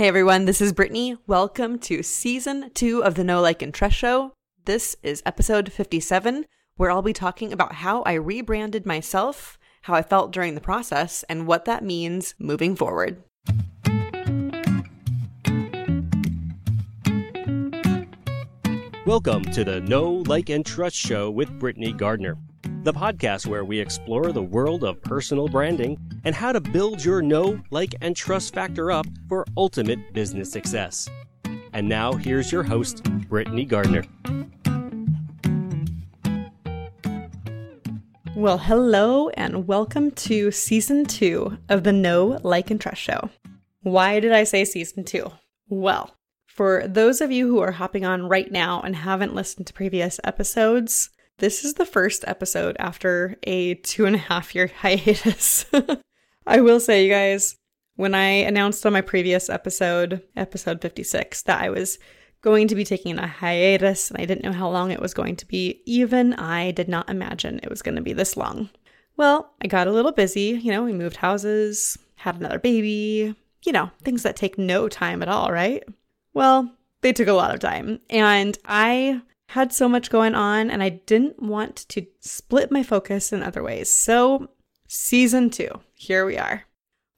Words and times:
Hey 0.00 0.08
everyone, 0.08 0.46
this 0.46 0.62
is 0.62 0.72
Britney. 0.72 1.18
Welcome 1.26 1.78
to 1.80 2.02
season 2.02 2.70
two 2.72 3.04
of 3.04 3.16
the 3.16 3.22
Know 3.22 3.42
Like 3.42 3.60
and 3.60 3.74
Trust 3.74 3.96
Show. 3.96 4.32
This 4.64 4.96
is 5.02 5.22
episode 5.26 5.70
57, 5.70 6.46
where 6.78 6.90
I'll 6.90 7.02
be 7.02 7.12
talking 7.12 7.52
about 7.52 7.74
how 7.74 8.00
I 8.04 8.14
rebranded 8.14 8.86
myself, 8.86 9.58
how 9.82 9.92
I 9.92 10.00
felt 10.00 10.32
during 10.32 10.54
the 10.54 10.62
process, 10.62 11.22
and 11.24 11.46
what 11.46 11.66
that 11.66 11.84
means 11.84 12.34
moving 12.38 12.76
forward. 12.76 13.22
Welcome 19.04 19.42
to 19.52 19.64
the 19.64 19.82
Know 19.86 20.24
Like, 20.26 20.48
and 20.48 20.64
Trust 20.64 20.96
Show 20.96 21.30
with 21.30 21.50
Britney 21.60 21.94
Gardner, 21.94 22.38
the 22.82 22.92
podcast 22.94 23.46
where 23.46 23.62
we 23.62 23.78
explore 23.78 24.32
the 24.32 24.42
world 24.42 24.84
of 24.84 25.02
personal 25.02 25.46
branding 25.48 25.98
and 26.24 26.34
how 26.34 26.50
to 26.50 26.62
build 26.62 27.04
your 27.04 27.20
know, 27.20 27.60
like, 27.70 27.94
and 28.00 28.16
trust 28.16 28.54
factor 28.54 28.90
up 28.90 29.04
for 29.28 29.44
ultimate 29.58 30.14
business 30.14 30.50
success. 30.50 31.06
And 31.74 31.86
now, 31.86 32.14
here's 32.14 32.50
your 32.50 32.62
host, 32.62 33.02
Britney 33.28 33.68
Gardner. 33.68 34.02
Well, 38.34 38.56
hello, 38.56 39.28
and 39.28 39.66
welcome 39.66 40.12
to 40.12 40.50
season 40.50 41.04
two 41.04 41.58
of 41.68 41.84
the 41.84 41.92
Know, 41.92 42.38
Like, 42.42 42.70
and 42.70 42.80
Trust 42.80 43.02
Show. 43.02 43.28
Why 43.82 44.20
did 44.20 44.32
I 44.32 44.44
say 44.44 44.64
season 44.64 45.04
two? 45.04 45.30
Well, 45.68 46.16
for 46.46 46.88
those 46.88 47.20
of 47.20 47.30
you 47.30 47.46
who 47.48 47.60
are 47.60 47.72
hopping 47.72 48.06
on 48.06 48.26
right 48.26 48.50
now 48.50 48.80
and 48.80 48.96
haven't 48.96 49.34
listened 49.34 49.66
to 49.66 49.74
previous 49.74 50.18
episodes, 50.24 51.10
this 51.40 51.64
is 51.64 51.74
the 51.74 51.86
first 51.86 52.22
episode 52.26 52.76
after 52.78 53.36
a 53.42 53.74
two 53.74 54.04
and 54.04 54.14
a 54.14 54.20
half 54.20 54.54
year 54.54 54.70
hiatus. 54.80 55.64
I 56.46 56.60
will 56.60 56.80
say, 56.80 57.04
you 57.04 57.10
guys, 57.10 57.56
when 57.96 58.14
I 58.14 58.26
announced 58.28 58.86
on 58.86 58.92
my 58.92 59.00
previous 59.00 59.50
episode, 59.50 60.22
episode 60.36 60.80
56, 60.80 61.42
that 61.42 61.60
I 61.60 61.70
was 61.70 61.98
going 62.42 62.68
to 62.68 62.74
be 62.74 62.84
taking 62.84 63.18
a 63.18 63.26
hiatus 63.26 64.10
and 64.10 64.20
I 64.20 64.24
didn't 64.24 64.44
know 64.44 64.52
how 64.52 64.68
long 64.70 64.90
it 64.90 65.00
was 65.00 65.14
going 65.14 65.36
to 65.36 65.46
be, 65.46 65.82
even 65.86 66.34
I 66.34 66.70
did 66.70 66.88
not 66.88 67.10
imagine 67.10 67.60
it 67.62 67.70
was 67.70 67.82
going 67.82 67.96
to 67.96 68.02
be 68.02 68.12
this 68.12 68.36
long. 68.36 68.70
Well, 69.16 69.52
I 69.62 69.66
got 69.66 69.86
a 69.86 69.92
little 69.92 70.12
busy. 70.12 70.58
You 70.62 70.72
know, 70.72 70.84
we 70.84 70.92
moved 70.92 71.16
houses, 71.16 71.98
had 72.16 72.36
another 72.36 72.58
baby, 72.58 73.34
you 73.64 73.72
know, 73.72 73.90
things 74.02 74.22
that 74.22 74.36
take 74.36 74.56
no 74.56 74.88
time 74.88 75.22
at 75.22 75.28
all, 75.28 75.52
right? 75.52 75.82
Well, 76.32 76.74
they 77.02 77.12
took 77.12 77.28
a 77.28 77.32
lot 77.32 77.54
of 77.54 77.60
time. 77.60 78.00
And 78.08 78.58
I 78.64 79.20
had 79.50 79.72
so 79.72 79.88
much 79.88 80.10
going 80.10 80.36
on 80.36 80.70
and 80.70 80.80
I 80.80 80.90
didn't 80.90 81.42
want 81.42 81.76
to 81.88 82.06
split 82.20 82.70
my 82.70 82.84
focus 82.84 83.32
in 83.32 83.42
other 83.42 83.64
ways. 83.64 83.90
So, 83.90 84.48
season 84.86 85.50
two, 85.50 85.80
here 85.94 86.24
we 86.24 86.38
are. 86.38 86.64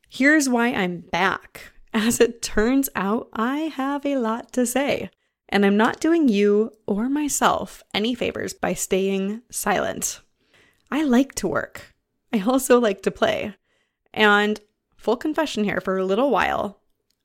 Here's 0.08 0.48
why 0.48 0.68
I'm 0.68 1.00
back. 1.00 1.72
As 1.92 2.20
it 2.20 2.40
turns 2.40 2.88
out, 2.94 3.28
I 3.34 3.72
have 3.74 4.06
a 4.06 4.16
lot 4.16 4.50
to 4.54 4.64
say. 4.64 5.10
And 5.50 5.66
I'm 5.66 5.76
not 5.76 6.00
doing 6.00 6.30
you 6.30 6.72
or 6.86 7.10
myself 7.10 7.82
any 7.92 8.14
favors 8.14 8.54
by 8.54 8.72
staying 8.72 9.42
silent. 9.50 10.20
I 10.90 11.04
like 11.04 11.34
to 11.36 11.48
work. 11.48 11.94
I 12.32 12.40
also 12.40 12.80
like 12.80 13.02
to 13.02 13.10
play. 13.10 13.54
And 14.14 14.58
full 14.96 15.16
confession 15.16 15.64
here 15.64 15.82
for 15.82 15.98
a 15.98 16.04
little 16.06 16.30
while, 16.30 16.80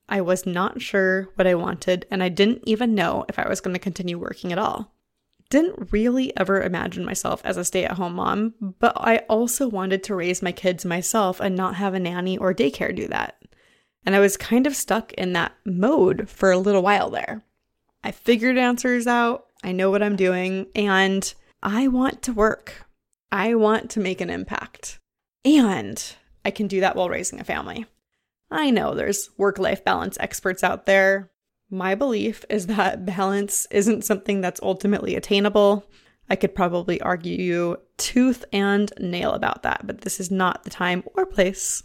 I 0.10 0.20
was 0.20 0.46
not 0.46 0.82
sure 0.82 1.30
what 1.36 1.48
I 1.48 1.56
wanted, 1.56 2.06
and 2.12 2.22
I 2.22 2.28
didn't 2.28 2.64
even 2.66 2.94
know 2.94 3.26
if 3.30 3.40
I 3.40 3.48
was 3.48 3.62
going 3.62 3.74
to 3.74 3.80
continue 3.80 4.18
working 4.18 4.52
at 4.52 4.60
all. 4.60 4.94
Didn't 5.50 5.92
really 5.92 6.36
ever 6.36 6.62
imagine 6.62 7.06
myself 7.06 7.42
as 7.46 7.56
a 7.56 7.64
stay 7.64 7.86
at 7.86 7.94
home 7.94 8.16
mom, 8.16 8.54
but 8.80 8.94
I 8.98 9.18
also 9.30 9.68
wanted 9.68 10.04
to 10.04 10.16
raise 10.16 10.42
my 10.42 10.52
kids 10.52 10.84
myself 10.84 11.40
and 11.40 11.56
not 11.56 11.76
have 11.76 11.94
a 11.94 12.00
nanny 12.00 12.38
or 12.38 12.54
daycare 12.54 12.94
do 12.94 13.08
that. 13.08 13.42
And 14.06 14.16
I 14.16 14.20
was 14.20 14.36
kind 14.38 14.68
of 14.68 14.76
stuck 14.76 15.14
in 15.14 15.34
that 15.34 15.54
mode 15.66 16.30
for 16.30 16.52
a 16.52 16.58
little 16.58 16.82
while 16.82 17.10
there. 17.10 17.44
I 18.04 18.12
figured 18.12 18.58
answers 18.58 19.08
out, 19.08 19.48
I 19.64 19.72
know 19.72 19.90
what 19.90 20.04
I'm 20.04 20.16
doing, 20.16 20.68
and 20.76 21.34
I 21.64 21.88
want 21.88 22.22
to 22.24 22.34
work. 22.34 22.86
I 23.32 23.56
want 23.56 23.90
to 23.92 24.00
make 24.00 24.22
an 24.22 24.30
impact. 24.30 25.00
And 25.44 26.02
I 26.46 26.52
can 26.52 26.68
do 26.68 26.82
that 26.82 26.96
while 26.96 27.10
raising 27.10 27.40
a 27.40 27.46
family. 27.46 27.86
I 28.50 28.70
know 28.70 28.94
there's 28.94 29.30
work 29.38 29.60
life 29.60 29.84
balance 29.84 30.18
experts 30.20 30.64
out 30.64 30.86
there. 30.86 31.32
My 31.70 31.96
belief 31.96 32.46
is 32.50 32.68
that 32.68 33.06
balance 33.18 33.68
isn't 33.72 34.06
something 34.06 34.42
that's 34.42 34.62
ultimately 34.62 35.16
attainable. 35.16 35.86
I 36.30 36.36
could 36.36 36.56
probably 36.56 37.00
argue 37.02 37.38
you 37.38 37.78
tooth 37.98 38.44
and 38.52 38.92
nail 39.00 39.32
about 39.32 39.64
that, 39.64 39.88
but 39.88 40.02
this 40.02 40.20
is 40.20 40.30
not 40.30 40.64
the 40.64 40.70
time 40.70 41.04
or 41.16 41.26
place. 41.26 41.84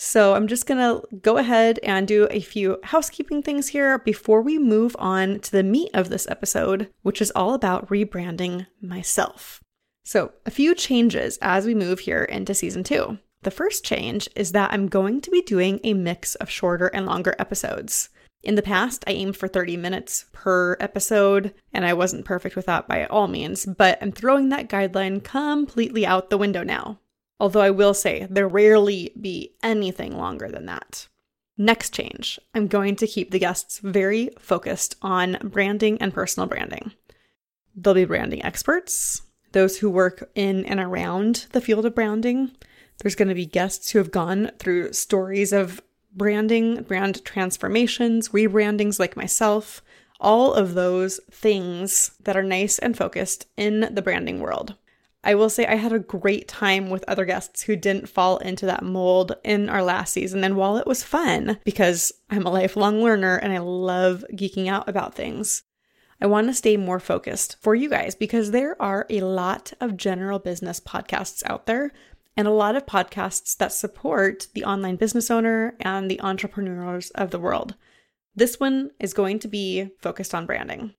So 0.00 0.34
I'm 0.34 0.46
just 0.46 0.66
to 0.68 1.02
go 1.22 1.38
ahead 1.38 1.80
and 1.82 2.06
do 2.06 2.28
a 2.30 2.40
few 2.40 2.78
housekeeping 2.84 3.42
things 3.42 3.68
here 3.68 3.98
before 3.98 4.42
we 4.42 4.56
move 4.56 4.94
on 4.98 5.40
to 5.40 5.50
the 5.50 5.64
meat 5.64 5.90
of 5.92 6.08
this 6.08 6.28
episode, 6.30 6.88
which 7.02 7.20
is 7.20 7.32
all 7.32 7.52
about 7.52 7.88
rebranding 7.88 8.66
myself. 8.80 9.60
So, 10.04 10.32
a 10.46 10.52
few 10.52 10.74
changes 10.74 11.36
as 11.42 11.66
we 11.66 11.74
move 11.74 11.98
here 11.98 12.22
into 12.22 12.54
season 12.54 12.84
two. 12.84 13.18
The 13.42 13.50
first 13.50 13.84
change 13.84 14.28
is 14.36 14.52
that 14.52 14.72
I'm 14.72 14.86
going 14.86 15.20
to 15.20 15.30
be 15.30 15.42
doing 15.42 15.80
a 15.82 15.94
mix 15.94 16.36
of 16.36 16.48
shorter 16.48 16.86
and 16.86 17.04
longer 17.04 17.34
episodes. 17.38 18.08
In 18.42 18.54
the 18.54 18.62
past, 18.62 19.04
I 19.06 19.12
aimed 19.12 19.36
for 19.36 19.48
30 19.48 19.76
minutes 19.76 20.26
per 20.32 20.76
episode, 20.80 21.54
and 21.72 21.84
I 21.84 21.92
wasn't 21.92 22.24
perfect 22.24 22.54
with 22.54 22.66
that 22.66 22.86
by 22.86 23.04
all 23.06 23.26
means, 23.26 23.66
but 23.66 23.98
I'm 24.00 24.12
throwing 24.12 24.48
that 24.48 24.68
guideline 24.68 25.22
completely 25.22 26.06
out 26.06 26.30
the 26.30 26.38
window 26.38 26.62
now. 26.62 27.00
Although 27.40 27.60
I 27.60 27.70
will 27.70 27.94
say 27.94 28.26
there 28.30 28.48
rarely 28.48 29.12
be 29.20 29.54
anything 29.62 30.16
longer 30.16 30.48
than 30.48 30.66
that. 30.66 31.08
Next 31.56 31.92
change, 31.92 32.38
I'm 32.54 32.68
going 32.68 32.94
to 32.96 33.06
keep 33.06 33.30
the 33.30 33.38
guests 33.40 33.80
very 33.80 34.30
focused 34.38 34.94
on 35.02 35.38
branding 35.42 36.00
and 36.00 36.14
personal 36.14 36.48
branding. 36.48 36.92
They'll 37.74 37.94
be 37.94 38.04
branding 38.04 38.44
experts, 38.44 39.22
those 39.52 39.78
who 39.78 39.90
work 39.90 40.30
in 40.34 40.64
and 40.66 40.78
around 40.78 41.46
the 41.52 41.60
field 41.60 41.86
of 41.86 41.94
branding, 41.94 42.52
there's 42.98 43.14
going 43.14 43.28
to 43.28 43.34
be 43.34 43.46
guests 43.46 43.90
who 43.90 43.98
have 43.98 44.10
gone 44.10 44.50
through 44.58 44.92
stories 44.92 45.52
of 45.52 45.80
branding, 46.18 46.82
brand 46.82 47.24
transformations, 47.24 48.30
rebrandings 48.30 48.98
like 48.98 49.16
myself, 49.16 49.82
all 50.20 50.52
of 50.52 50.74
those 50.74 51.20
things 51.30 52.10
that 52.24 52.36
are 52.36 52.42
nice 52.42 52.78
and 52.78 52.96
focused 52.96 53.46
in 53.56 53.88
the 53.94 54.02
branding 54.02 54.40
world. 54.40 54.74
I 55.24 55.34
will 55.34 55.50
say 55.50 55.66
I 55.66 55.74
had 55.74 55.92
a 55.92 55.98
great 55.98 56.48
time 56.48 56.90
with 56.90 57.04
other 57.08 57.24
guests 57.24 57.62
who 57.62 57.76
didn't 57.76 58.08
fall 58.08 58.38
into 58.38 58.66
that 58.66 58.84
mold 58.84 59.32
in 59.44 59.68
our 59.68 59.82
last 59.82 60.12
season. 60.12 60.44
And 60.44 60.56
while 60.56 60.76
it 60.76 60.86
was 60.86 61.02
fun, 61.02 61.58
because 61.64 62.12
I'm 62.30 62.46
a 62.46 62.52
lifelong 62.52 63.02
learner 63.02 63.36
and 63.36 63.52
I 63.52 63.58
love 63.58 64.24
geeking 64.32 64.68
out 64.68 64.88
about 64.88 65.14
things, 65.14 65.64
I 66.20 66.26
want 66.26 66.48
to 66.48 66.54
stay 66.54 66.76
more 66.76 67.00
focused 67.00 67.56
for 67.60 67.74
you 67.74 67.88
guys 67.88 68.14
because 68.14 68.50
there 68.50 68.80
are 68.80 69.06
a 69.10 69.20
lot 69.20 69.72
of 69.80 69.96
general 69.96 70.38
business 70.38 70.80
podcasts 70.80 71.42
out 71.46 71.66
there 71.66 71.92
and 72.38 72.46
a 72.46 72.52
lot 72.52 72.76
of 72.76 72.86
podcasts 72.86 73.56
that 73.56 73.72
support 73.72 74.46
the 74.54 74.64
online 74.64 74.94
business 74.94 75.28
owner 75.28 75.74
and 75.80 76.08
the 76.08 76.20
entrepreneurs 76.20 77.10
of 77.10 77.32
the 77.32 77.38
world. 77.38 77.74
This 78.36 78.60
one 78.60 78.92
is 79.00 79.12
going 79.12 79.40
to 79.40 79.48
be 79.48 79.90
focused 79.98 80.32
on 80.36 80.46
branding. 80.46 80.94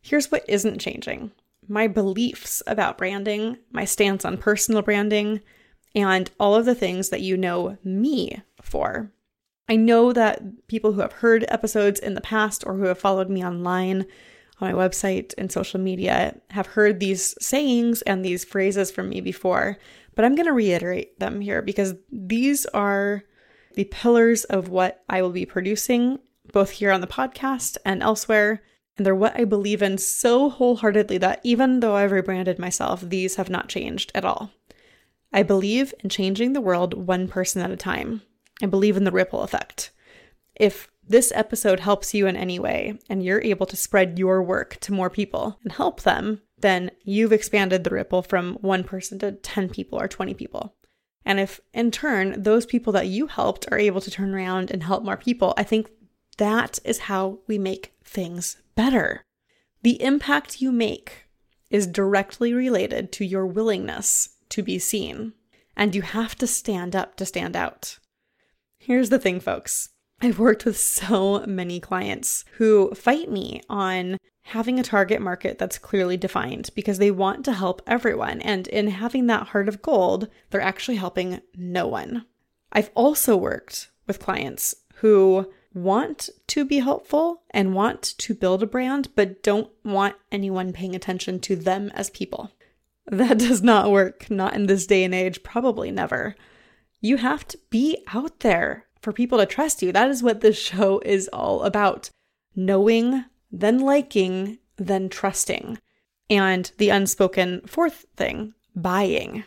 Here's 0.00 0.32
what 0.32 0.44
isn't 0.48 0.80
changing 0.80 1.32
my 1.68 1.86
beliefs 1.86 2.62
about 2.66 2.96
branding, 2.96 3.58
my 3.70 3.84
stance 3.84 4.24
on 4.24 4.38
personal 4.38 4.80
branding, 4.80 5.40
and 5.94 6.30
all 6.40 6.54
of 6.54 6.64
the 6.64 6.74
things 6.74 7.10
that 7.10 7.20
you 7.20 7.36
know 7.36 7.76
me 7.84 8.40
for. 8.62 9.12
I 9.68 9.76
know 9.76 10.14
that 10.14 10.66
people 10.66 10.94
who 10.94 11.02
have 11.02 11.12
heard 11.12 11.44
episodes 11.48 12.00
in 12.00 12.14
the 12.14 12.22
past 12.22 12.64
or 12.66 12.76
who 12.76 12.84
have 12.84 12.98
followed 12.98 13.28
me 13.28 13.44
online 13.44 14.06
on 14.58 14.72
my 14.72 14.88
website 14.88 15.34
and 15.36 15.52
social 15.52 15.78
media 15.78 16.40
have 16.50 16.68
heard 16.68 16.98
these 16.98 17.34
sayings 17.38 18.00
and 18.02 18.24
these 18.24 18.44
phrases 18.44 18.90
from 18.90 19.10
me 19.10 19.20
before 19.20 19.78
but 20.14 20.24
I'm 20.24 20.34
going 20.34 20.46
to 20.46 20.52
reiterate 20.52 21.18
them 21.18 21.40
here 21.40 21.62
because 21.62 21.94
these 22.10 22.66
are 22.66 23.24
the 23.74 23.84
pillars 23.84 24.44
of 24.44 24.68
what 24.68 25.02
I 25.08 25.22
will 25.22 25.30
be 25.30 25.46
producing 25.46 26.18
both 26.52 26.70
here 26.70 26.90
on 26.90 27.00
the 27.00 27.06
podcast 27.06 27.76
and 27.84 28.02
elsewhere. 28.02 28.62
And 28.96 29.06
they're 29.06 29.14
what 29.14 29.38
I 29.38 29.44
believe 29.44 29.82
in 29.82 29.98
so 29.98 30.50
wholeheartedly 30.50 31.18
that 31.18 31.40
even 31.42 31.80
though 31.80 31.96
I've 31.96 32.12
rebranded 32.12 32.58
myself, 32.58 33.00
these 33.00 33.36
have 33.36 33.48
not 33.48 33.68
changed 33.68 34.12
at 34.14 34.24
all. 34.24 34.50
I 35.32 35.42
believe 35.42 35.94
in 36.02 36.10
changing 36.10 36.52
the 36.52 36.60
world 36.60 36.94
one 36.94 37.28
person 37.28 37.62
at 37.62 37.70
a 37.70 37.76
time. 37.76 38.22
I 38.62 38.66
believe 38.66 38.96
in 38.96 39.04
the 39.04 39.12
ripple 39.12 39.42
effect. 39.42 39.90
If 40.56 40.90
this 41.06 41.32
episode 41.34 41.80
helps 41.80 42.12
you 42.12 42.26
in 42.26 42.36
any 42.36 42.58
way 42.58 42.98
and 43.08 43.22
you're 43.22 43.40
able 43.40 43.66
to 43.66 43.76
spread 43.76 44.18
your 44.18 44.42
work 44.42 44.76
to 44.80 44.92
more 44.92 45.08
people 45.08 45.58
and 45.62 45.72
help 45.72 46.02
them, 46.02 46.42
then 46.60 46.90
you've 47.02 47.32
expanded 47.32 47.84
the 47.84 47.90
ripple 47.90 48.22
from 48.22 48.54
one 48.60 48.84
person 48.84 49.18
to 49.20 49.32
10 49.32 49.68
people 49.70 50.00
or 50.00 50.08
20 50.08 50.34
people. 50.34 50.74
And 51.24 51.38
if 51.38 51.60
in 51.72 51.90
turn 51.90 52.42
those 52.42 52.66
people 52.66 52.92
that 52.94 53.06
you 53.06 53.26
helped 53.26 53.66
are 53.70 53.78
able 53.78 54.00
to 54.00 54.10
turn 54.10 54.34
around 54.34 54.70
and 54.70 54.82
help 54.82 55.04
more 55.04 55.16
people, 55.16 55.54
I 55.56 55.62
think 55.62 55.90
that 56.38 56.78
is 56.84 57.00
how 57.00 57.40
we 57.46 57.58
make 57.58 57.92
things 58.02 58.56
better. 58.74 59.22
The 59.82 60.02
impact 60.02 60.60
you 60.60 60.72
make 60.72 61.26
is 61.70 61.86
directly 61.86 62.52
related 62.52 63.12
to 63.12 63.24
your 63.24 63.46
willingness 63.46 64.30
to 64.50 64.62
be 64.62 64.78
seen, 64.78 65.34
and 65.76 65.94
you 65.94 66.02
have 66.02 66.34
to 66.36 66.46
stand 66.46 66.96
up 66.96 67.16
to 67.16 67.26
stand 67.26 67.56
out. 67.56 67.98
Here's 68.78 69.10
the 69.10 69.18
thing, 69.18 69.40
folks 69.40 69.90
I've 70.22 70.38
worked 70.38 70.64
with 70.64 70.78
so 70.78 71.44
many 71.46 71.80
clients 71.80 72.44
who 72.56 72.92
fight 72.94 73.30
me 73.30 73.62
on 73.68 74.18
having 74.42 74.78
a 74.78 74.82
target 74.82 75.20
market 75.20 75.58
that's 75.58 75.78
clearly 75.78 76.16
defined 76.16 76.70
because 76.74 76.98
they 76.98 77.10
want 77.10 77.44
to 77.44 77.52
help 77.52 77.82
everyone. 77.86 78.40
And 78.40 78.66
in 78.68 78.88
having 78.88 79.26
that 79.26 79.48
heart 79.48 79.68
of 79.68 79.82
gold, 79.82 80.28
they're 80.50 80.60
actually 80.60 80.96
helping 80.96 81.40
no 81.54 81.86
one. 81.86 82.26
I've 82.72 82.90
also 82.94 83.36
worked 83.36 83.90
with 84.06 84.20
clients 84.20 84.74
who 84.96 85.50
want 85.72 86.28
to 86.48 86.64
be 86.64 86.78
helpful 86.78 87.42
and 87.50 87.74
want 87.74 88.02
to 88.18 88.34
build 88.34 88.62
a 88.62 88.66
brand, 88.66 89.08
but 89.14 89.42
don't 89.42 89.70
want 89.84 90.16
anyone 90.32 90.72
paying 90.72 90.96
attention 90.96 91.40
to 91.40 91.56
them 91.56 91.90
as 91.94 92.10
people. 92.10 92.50
That 93.06 93.38
does 93.38 93.62
not 93.62 93.90
work, 93.90 94.30
not 94.30 94.54
in 94.54 94.66
this 94.66 94.86
day 94.86 95.04
and 95.04 95.14
age, 95.14 95.42
probably 95.42 95.90
never. 95.90 96.34
You 97.00 97.16
have 97.18 97.46
to 97.48 97.58
be 97.70 98.04
out 98.12 98.40
there 98.40 98.86
for 99.00 99.12
people 99.12 99.38
to 99.38 99.46
trust 99.46 99.82
you. 99.82 99.92
That 99.92 100.10
is 100.10 100.22
what 100.22 100.40
this 100.40 100.58
show 100.60 101.00
is 101.04 101.28
all 101.32 101.62
about 101.62 102.10
knowing, 102.54 103.24
then 103.50 103.78
liking, 103.78 104.58
then 104.76 105.08
trusting. 105.08 105.78
And 106.28 106.70
the 106.78 106.90
unspoken 106.90 107.62
fourth 107.66 108.06
thing 108.16 108.54
buying. 108.74 109.44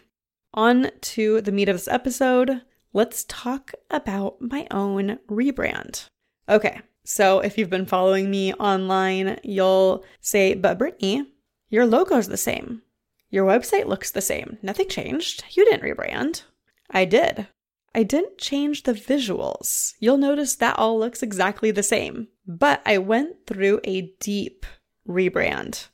On 0.54 0.92
to 1.02 1.42
the 1.42 1.52
meat 1.52 1.70
of 1.70 1.78
this 1.78 1.88
episode. 1.88 2.62
Let's 2.92 3.26
talk 3.28 3.74
about 3.90 4.40
my 4.40 4.68
own 4.70 5.18
rebrand. 5.30 6.06
Okay, 6.48 6.82
so 7.04 7.40
if 7.40 7.58
you've 7.58 7.70
been 7.70 7.86
following 7.86 8.30
me 8.30 8.54
online, 8.54 9.40
you'll 9.44 10.06
say, 10.22 10.54
But 10.54 10.78
Britney, 10.78 11.26
your 11.70 11.88
logo's 11.88 12.28
the 12.28 12.38
same. 12.38 12.84
Your 13.30 13.48
website 13.48 13.88
looks 13.88 14.12
the 14.12 14.22
same. 14.22 14.60
Nothing 14.62 14.90
changed. 14.90 15.44
You 15.52 15.66
didn't 15.66 15.82
rebrand. 15.82 16.44
I 16.92 17.06
did. 17.06 17.48
I 17.96 18.04
didn't 18.04 18.40
change 18.40 18.84
the 18.84 18.94
visuals. 18.94 19.94
You'll 20.00 20.18
notice 20.18 20.56
that 20.56 20.78
all 20.80 21.00
looks 21.00 21.22
exactly 21.22 21.72
the 21.72 21.84
same. 21.84 22.28
But 22.48 22.82
I 22.86 22.98
went 22.98 23.46
through 23.48 23.80
a 23.84 24.14
deep 24.20 24.66
rebrand. 25.08 25.88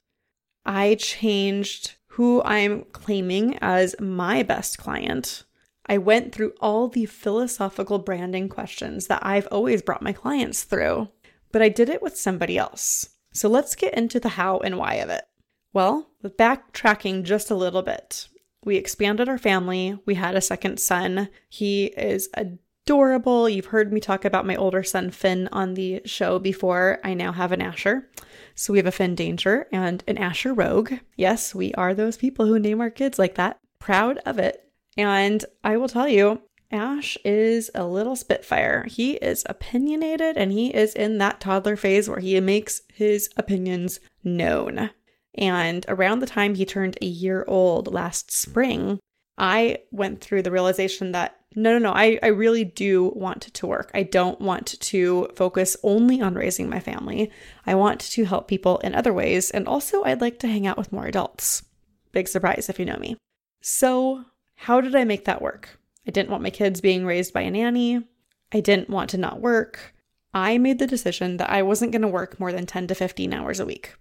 I 0.65 0.95
changed 0.95 1.95
who 2.13 2.41
I'm 2.43 2.85
claiming 2.91 3.57
as 3.59 3.95
my 3.99 4.43
best 4.43 4.77
client. 4.77 5.43
I 5.85 5.97
went 5.97 6.33
through 6.33 6.53
all 6.59 6.87
the 6.87 7.05
philosophical 7.05 7.99
branding 7.99 8.49
questions 8.49 9.07
that 9.07 9.25
I've 9.25 9.47
always 9.47 9.81
brought 9.81 10.01
my 10.01 10.13
clients 10.13 10.63
through, 10.63 11.09
but 11.51 11.61
I 11.61 11.69
did 11.69 11.89
it 11.89 12.01
with 12.01 12.17
somebody 12.17 12.57
else. 12.57 13.09
So 13.33 13.49
let's 13.49 13.75
get 13.75 13.93
into 13.95 14.19
the 14.19 14.29
how 14.29 14.59
and 14.59 14.77
why 14.77 14.95
of 14.95 15.09
it. 15.09 15.25
Well, 15.73 16.09
backtracking 16.23 17.23
just 17.23 17.49
a 17.49 17.55
little 17.55 17.81
bit, 17.81 18.27
we 18.65 18.75
expanded 18.75 19.29
our 19.29 19.37
family. 19.37 19.97
We 20.05 20.15
had 20.15 20.35
a 20.35 20.41
second 20.41 20.79
son. 20.79 21.29
He 21.47 21.85
is 21.85 22.29
adorable. 22.33 23.47
You've 23.47 23.67
heard 23.67 23.93
me 23.93 23.99
talk 23.99 24.25
about 24.25 24.45
my 24.45 24.55
older 24.55 24.83
son, 24.83 25.11
Finn, 25.11 25.47
on 25.51 25.75
the 25.75 26.01
show 26.05 26.39
before. 26.39 26.99
I 27.03 27.13
now 27.13 27.31
have 27.31 27.51
an 27.51 27.61
Asher. 27.61 28.09
So 28.55 28.73
we 28.73 28.79
have 28.79 28.85
a 28.85 28.91
Finn 28.91 29.15
Danger 29.15 29.67
and 29.71 30.03
an 30.07 30.17
Asher 30.17 30.53
Rogue. 30.53 30.93
Yes, 31.15 31.55
we 31.55 31.73
are 31.75 31.93
those 31.93 32.17
people 32.17 32.45
who 32.45 32.59
name 32.59 32.81
our 32.81 32.89
kids 32.89 33.17
like 33.17 33.35
that. 33.35 33.57
Proud 33.79 34.17
of 34.25 34.39
it. 34.39 34.65
And 34.97 35.45
I 35.63 35.77
will 35.77 35.87
tell 35.87 36.09
you, 36.09 36.41
Ash 36.71 37.17
is 37.23 37.71
a 37.73 37.87
little 37.87 38.15
spitfire. 38.15 38.85
He 38.87 39.13
is 39.13 39.43
opinionated 39.47 40.37
and 40.37 40.51
he 40.51 40.73
is 40.73 40.93
in 40.93 41.17
that 41.17 41.39
toddler 41.39 41.75
phase 41.75 42.09
where 42.09 42.19
he 42.19 42.39
makes 42.39 42.81
his 42.93 43.29
opinions 43.37 43.99
known. 44.23 44.91
And 45.35 45.85
around 45.87 46.19
the 46.19 46.25
time 46.25 46.55
he 46.55 46.65
turned 46.65 46.97
a 47.01 47.05
year 47.05 47.45
old 47.47 47.93
last 47.93 48.31
spring, 48.31 48.99
I 49.37 49.79
went 49.91 50.21
through 50.21 50.41
the 50.43 50.51
realization 50.51 51.11
that 51.13 51.39
no, 51.55 51.73
no, 51.73 51.79
no, 51.79 51.91
I, 51.91 52.19
I 52.21 52.27
really 52.27 52.63
do 52.63 53.11
want 53.15 53.41
to 53.41 53.67
work. 53.67 53.89
I 53.95 54.03
don't 54.03 54.39
want 54.39 54.79
to 54.79 55.27
focus 55.35 55.75
only 55.81 56.21
on 56.21 56.35
raising 56.35 56.69
my 56.69 56.79
family. 56.79 57.31
I 57.65 57.73
want 57.73 58.01
to 58.01 58.25
help 58.25 58.47
people 58.47 58.77
in 58.79 58.93
other 58.93 59.11
ways. 59.11 59.49
And 59.49 59.67
also, 59.67 60.03
I'd 60.03 60.21
like 60.21 60.37
to 60.39 60.47
hang 60.47 60.67
out 60.67 60.77
with 60.77 60.93
more 60.93 61.07
adults. 61.07 61.63
Big 62.11 62.27
surprise 62.27 62.69
if 62.69 62.77
you 62.77 62.85
know 62.85 62.97
me. 62.97 63.17
So, 63.61 64.25
how 64.55 64.79
did 64.79 64.95
I 64.95 65.05
make 65.05 65.25
that 65.25 65.41
work? 65.41 65.79
I 66.07 66.11
didn't 66.11 66.29
want 66.29 66.43
my 66.43 66.51
kids 66.51 66.81
being 66.81 67.05
raised 67.05 67.33
by 67.33 67.41
a 67.41 67.51
nanny. 67.51 68.03
I 68.51 68.59
didn't 68.59 68.89
want 68.89 69.09
to 69.11 69.17
not 69.17 69.41
work. 69.41 69.95
I 70.33 70.59
made 70.59 70.77
the 70.77 70.87
decision 70.87 71.37
that 71.37 71.49
I 71.49 71.63
wasn't 71.63 71.91
going 71.91 72.03
to 72.03 72.07
work 72.07 72.39
more 72.39 72.51
than 72.51 72.67
10 72.67 72.87
to 72.87 72.95
15 72.95 73.33
hours 73.33 73.59
a 73.59 73.65
week. 73.65 73.95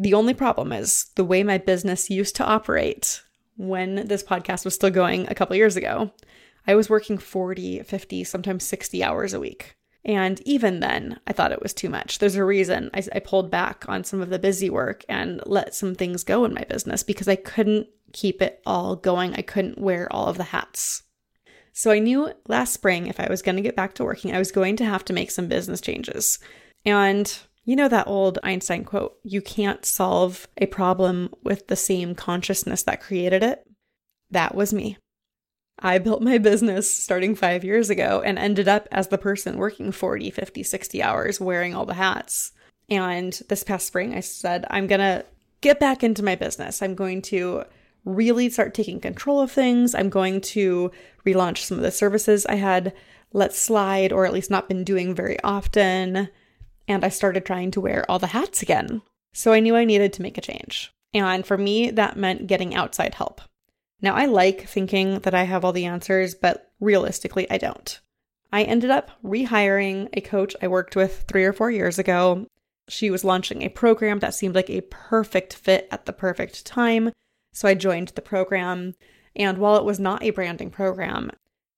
The 0.00 0.14
only 0.14 0.32
problem 0.32 0.72
is 0.72 1.06
the 1.16 1.24
way 1.24 1.42
my 1.42 1.58
business 1.58 2.08
used 2.08 2.36
to 2.36 2.44
operate 2.44 3.20
when 3.56 4.06
this 4.06 4.22
podcast 4.22 4.64
was 4.64 4.74
still 4.74 4.90
going 4.90 5.26
a 5.28 5.34
couple 5.34 5.56
years 5.56 5.76
ago. 5.76 6.12
I 6.68 6.76
was 6.76 6.88
working 6.88 7.18
40, 7.18 7.82
50, 7.82 8.22
sometimes 8.22 8.62
60 8.62 9.02
hours 9.02 9.34
a 9.34 9.40
week. 9.40 9.74
And 10.04 10.40
even 10.42 10.78
then, 10.78 11.18
I 11.26 11.32
thought 11.32 11.50
it 11.50 11.60
was 11.60 11.74
too 11.74 11.90
much. 11.90 12.20
There's 12.20 12.36
a 12.36 12.44
reason 12.44 12.90
I, 12.94 13.02
I, 13.12 13.18
pulled 13.18 13.50
back 13.50 13.84
on 13.88 14.04
some 14.04 14.20
of 14.20 14.30
the 14.30 14.38
busy 14.38 14.70
work 14.70 15.04
and 15.08 15.42
let 15.44 15.74
some 15.74 15.96
things 15.96 16.22
go 16.22 16.44
in 16.44 16.54
my 16.54 16.62
business 16.62 17.02
because 17.02 17.26
I 17.26 17.34
couldn't 17.34 17.88
keep 18.12 18.40
it 18.40 18.62
all 18.64 18.94
going. 18.94 19.34
I 19.34 19.42
couldn't 19.42 19.78
wear 19.78 20.10
all 20.12 20.28
of 20.28 20.36
the 20.36 20.44
hats. 20.44 21.02
So 21.72 21.90
I 21.90 21.98
knew 21.98 22.32
last 22.46 22.72
spring 22.72 23.08
if 23.08 23.18
I 23.18 23.26
was 23.28 23.42
going 23.42 23.56
to 23.56 23.62
get 23.62 23.76
back 23.76 23.94
to 23.94 24.04
working, 24.04 24.32
I 24.32 24.38
was 24.38 24.52
going 24.52 24.76
to 24.76 24.84
have 24.84 25.04
to 25.06 25.12
make 25.12 25.32
some 25.32 25.48
business 25.48 25.80
changes. 25.80 26.38
And 26.84 27.36
you 27.68 27.76
know 27.76 27.88
that 27.88 28.06
old 28.06 28.38
Einstein 28.42 28.82
quote 28.82 29.18
you 29.24 29.42
can't 29.42 29.84
solve 29.84 30.48
a 30.56 30.64
problem 30.64 31.28
with 31.42 31.66
the 31.66 31.76
same 31.76 32.14
consciousness 32.14 32.82
that 32.84 33.02
created 33.02 33.42
it? 33.42 33.62
That 34.30 34.54
was 34.54 34.72
me. 34.72 34.96
I 35.78 35.98
built 35.98 36.22
my 36.22 36.38
business 36.38 36.92
starting 36.92 37.34
five 37.34 37.64
years 37.64 37.90
ago 37.90 38.22
and 38.24 38.38
ended 38.38 38.68
up 38.68 38.88
as 38.90 39.08
the 39.08 39.18
person 39.18 39.58
working 39.58 39.92
40, 39.92 40.30
50, 40.30 40.62
60 40.62 41.02
hours 41.02 41.42
wearing 41.42 41.74
all 41.74 41.84
the 41.84 41.92
hats. 41.92 42.52
And 42.88 43.38
this 43.50 43.64
past 43.64 43.86
spring, 43.86 44.14
I 44.14 44.20
said, 44.20 44.64
I'm 44.70 44.86
going 44.86 45.00
to 45.00 45.26
get 45.60 45.78
back 45.78 46.02
into 46.02 46.24
my 46.24 46.36
business. 46.36 46.80
I'm 46.80 46.94
going 46.94 47.20
to 47.22 47.64
really 48.06 48.48
start 48.48 48.72
taking 48.72 48.98
control 48.98 49.42
of 49.42 49.52
things. 49.52 49.94
I'm 49.94 50.08
going 50.08 50.40
to 50.40 50.90
relaunch 51.26 51.58
some 51.58 51.76
of 51.76 51.84
the 51.84 51.90
services 51.90 52.46
I 52.46 52.54
had 52.54 52.94
let 53.34 53.54
slide 53.54 54.10
or 54.10 54.24
at 54.24 54.32
least 54.32 54.50
not 54.50 54.68
been 54.68 54.84
doing 54.84 55.14
very 55.14 55.38
often 55.44 56.30
and 56.88 57.04
I 57.04 57.10
started 57.10 57.44
trying 57.44 57.70
to 57.72 57.80
wear 57.80 58.10
all 58.10 58.18
the 58.18 58.28
hats 58.28 58.62
again. 58.62 59.02
So 59.32 59.52
I 59.52 59.60
knew 59.60 59.76
I 59.76 59.84
needed 59.84 60.12
to 60.14 60.22
make 60.22 60.38
a 60.38 60.42
change. 60.42 60.92
And 61.14 61.46
for 61.46 61.56
me, 61.56 61.90
that 61.90 62.16
meant 62.16 62.46
getting 62.46 62.74
outside 62.74 63.14
help. 63.14 63.40
Now, 64.00 64.14
I 64.14 64.26
like 64.26 64.66
thinking 64.66 65.20
that 65.20 65.34
I 65.34 65.42
have 65.44 65.64
all 65.64 65.72
the 65.72 65.84
answers, 65.84 66.34
but 66.34 66.72
realistically, 66.80 67.50
I 67.50 67.58
don't. 67.58 68.00
I 68.52 68.62
ended 68.62 68.90
up 68.90 69.10
rehiring 69.22 70.08
a 70.12 70.20
coach 70.20 70.56
I 70.62 70.68
worked 70.68 70.96
with 70.96 71.24
three 71.28 71.44
or 71.44 71.52
four 71.52 71.70
years 71.70 71.98
ago. 71.98 72.46
She 72.88 73.10
was 73.10 73.24
launching 73.24 73.62
a 73.62 73.68
program 73.68 74.20
that 74.20 74.34
seemed 74.34 74.54
like 74.54 74.70
a 74.70 74.80
perfect 74.82 75.52
fit 75.52 75.88
at 75.90 76.06
the 76.06 76.12
perfect 76.12 76.64
time. 76.64 77.12
So 77.52 77.68
I 77.68 77.74
joined 77.74 78.08
the 78.08 78.22
program. 78.22 78.94
And 79.36 79.58
while 79.58 79.76
it 79.76 79.84
was 79.84 80.00
not 80.00 80.22
a 80.22 80.30
branding 80.30 80.70
program, 80.70 81.30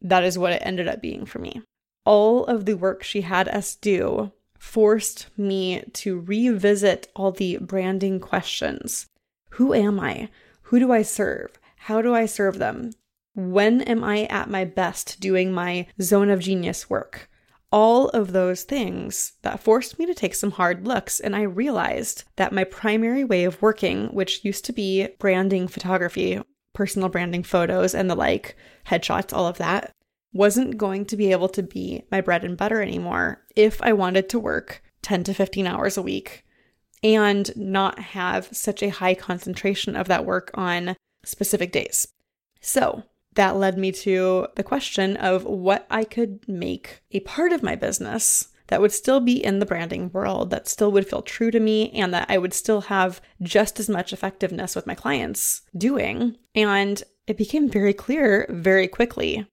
that 0.02 0.22
is 0.22 0.38
what 0.38 0.52
it 0.52 0.62
ended 0.64 0.86
up 0.86 1.02
being 1.02 1.26
for 1.26 1.40
me. 1.40 1.62
All 2.04 2.44
of 2.44 2.64
the 2.64 2.76
work 2.76 3.02
she 3.02 3.22
had 3.22 3.48
us 3.48 3.74
do 3.74 4.32
forced 4.60 5.26
me 5.38 5.82
to 5.94 6.20
revisit 6.20 7.08
all 7.16 7.32
the 7.32 7.56
branding 7.56 8.20
questions. 8.20 9.06
Who 9.52 9.74
am 9.74 9.98
I? 9.98 10.28
Who 10.64 10.78
do 10.78 10.92
I 10.92 11.02
serve? 11.02 11.58
How 11.76 12.02
do 12.02 12.14
I 12.14 12.26
serve 12.26 12.58
them? 12.58 12.92
When 13.34 13.80
am 13.80 14.04
I 14.04 14.24
at 14.26 14.50
my 14.50 14.64
best 14.64 15.18
doing 15.18 15.50
my 15.50 15.86
zone 16.00 16.28
of 16.28 16.40
genius 16.40 16.90
work? 16.90 17.28
All 17.72 18.10
of 18.10 18.32
those 18.32 18.64
things 18.64 19.32
that 19.42 19.60
forced 19.60 19.98
me 19.98 20.04
to 20.06 20.14
take 20.14 20.34
some 20.34 20.50
hard 20.52 20.86
looks. 20.86 21.20
And 21.20 21.34
I 21.34 21.42
realized 21.42 22.24
that 22.36 22.52
my 22.52 22.64
primary 22.64 23.24
way 23.24 23.44
of 23.44 23.62
working, 23.62 24.08
which 24.08 24.44
used 24.44 24.66
to 24.66 24.72
be 24.72 25.08
branding 25.18 25.68
photography, 25.68 26.40
personal 26.74 27.08
branding 27.08 27.44
photos, 27.44 27.94
and 27.94 28.10
the 28.10 28.14
like, 28.14 28.56
headshots, 28.86 29.32
all 29.32 29.46
of 29.46 29.58
that, 29.58 29.94
wasn't 30.32 30.78
going 30.78 31.04
to 31.06 31.16
be 31.16 31.32
able 31.32 31.48
to 31.48 31.62
be 31.62 32.02
my 32.10 32.20
bread 32.20 32.44
and 32.44 32.56
butter 32.56 32.80
anymore 32.80 33.42
if 33.56 33.82
I 33.82 33.92
wanted 33.92 34.28
to 34.30 34.38
work 34.38 34.82
10 35.02 35.24
to 35.24 35.34
15 35.34 35.66
hours 35.66 35.96
a 35.96 36.02
week 36.02 36.44
and 37.02 37.54
not 37.56 37.98
have 37.98 38.48
such 38.52 38.82
a 38.82 38.90
high 38.90 39.14
concentration 39.14 39.96
of 39.96 40.08
that 40.08 40.24
work 40.24 40.50
on 40.54 40.96
specific 41.24 41.72
days. 41.72 42.06
So 42.60 43.04
that 43.34 43.56
led 43.56 43.78
me 43.78 43.92
to 43.92 44.48
the 44.56 44.62
question 44.62 45.16
of 45.16 45.44
what 45.44 45.86
I 45.90 46.04
could 46.04 46.46
make 46.48 47.00
a 47.10 47.20
part 47.20 47.52
of 47.52 47.62
my 47.62 47.74
business 47.74 48.48
that 48.66 48.80
would 48.80 48.92
still 48.92 49.18
be 49.18 49.44
in 49.44 49.58
the 49.58 49.66
branding 49.66 50.10
world, 50.12 50.50
that 50.50 50.68
still 50.68 50.92
would 50.92 51.08
feel 51.08 51.22
true 51.22 51.50
to 51.50 51.58
me, 51.58 51.90
and 51.90 52.14
that 52.14 52.26
I 52.28 52.38
would 52.38 52.54
still 52.54 52.82
have 52.82 53.20
just 53.42 53.80
as 53.80 53.88
much 53.88 54.12
effectiveness 54.12 54.76
with 54.76 54.86
my 54.86 54.94
clients 54.94 55.62
doing. 55.76 56.36
And 56.54 57.02
it 57.26 57.36
became 57.36 57.68
very 57.68 57.92
clear 57.92 58.46
very 58.48 58.86
quickly 58.86 59.46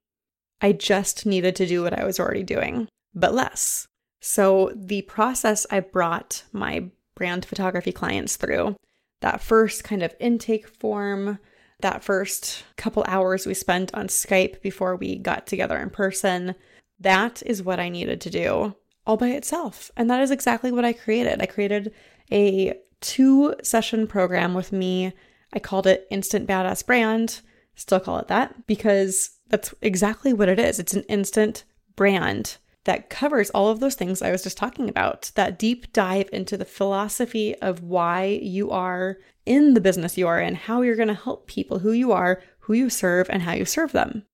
I 0.60 0.72
just 0.72 1.26
needed 1.26 1.56
to 1.56 1.66
do 1.66 1.82
what 1.82 1.98
I 1.98 2.04
was 2.04 2.18
already 2.18 2.42
doing, 2.42 2.88
but 3.14 3.34
less. 3.34 3.86
So, 4.20 4.72
the 4.74 5.02
process 5.02 5.66
I 5.70 5.80
brought 5.80 6.42
my 6.52 6.90
brand 7.14 7.44
photography 7.44 7.92
clients 7.92 8.36
through, 8.36 8.76
that 9.20 9.40
first 9.40 9.84
kind 9.84 10.02
of 10.02 10.14
intake 10.18 10.68
form, 10.68 11.38
that 11.80 12.02
first 12.02 12.64
couple 12.76 13.04
hours 13.06 13.46
we 13.46 13.54
spent 13.54 13.94
on 13.94 14.08
Skype 14.08 14.60
before 14.60 14.96
we 14.96 15.16
got 15.16 15.46
together 15.46 15.78
in 15.78 15.90
person, 15.90 16.54
that 17.00 17.42
is 17.46 17.62
what 17.62 17.78
I 17.78 17.88
needed 17.88 18.20
to 18.22 18.30
do 18.30 18.74
all 19.06 19.16
by 19.16 19.28
itself. 19.28 19.90
And 19.96 20.10
that 20.10 20.20
is 20.20 20.30
exactly 20.30 20.72
what 20.72 20.84
I 20.84 20.92
created. 20.92 21.40
I 21.40 21.46
created 21.46 21.92
a 22.30 22.74
two 23.00 23.54
session 23.62 24.06
program 24.06 24.54
with 24.54 24.72
me. 24.72 25.12
I 25.52 25.58
called 25.60 25.86
it 25.86 26.06
Instant 26.10 26.46
Badass 26.48 26.84
Brand, 26.84 27.40
still 27.74 28.00
call 28.00 28.18
it 28.18 28.28
that, 28.28 28.66
because 28.66 29.37
that's 29.48 29.74
exactly 29.82 30.32
what 30.32 30.48
it 30.48 30.58
is. 30.58 30.78
It's 30.78 30.94
an 30.94 31.04
instant 31.04 31.64
brand 31.96 32.58
that 32.84 33.10
covers 33.10 33.50
all 33.50 33.68
of 33.68 33.80
those 33.80 33.94
things 33.94 34.22
I 34.22 34.30
was 34.30 34.42
just 34.42 34.56
talking 34.56 34.88
about. 34.88 35.30
That 35.34 35.58
deep 35.58 35.92
dive 35.92 36.30
into 36.32 36.56
the 36.56 36.64
philosophy 36.64 37.54
of 37.56 37.82
why 37.82 38.40
you 38.42 38.70
are 38.70 39.18
in 39.44 39.74
the 39.74 39.80
business 39.80 40.16
you 40.16 40.26
are 40.26 40.40
in, 40.40 40.54
how 40.54 40.82
you're 40.82 40.96
going 40.96 41.08
to 41.08 41.14
help 41.14 41.46
people, 41.46 41.80
who 41.80 41.92
you 41.92 42.12
are, 42.12 42.42
who 42.60 42.74
you 42.74 42.88
serve, 42.88 43.28
and 43.30 43.42
how 43.42 43.52
you 43.52 43.64
serve 43.64 43.92
them. 43.92 44.24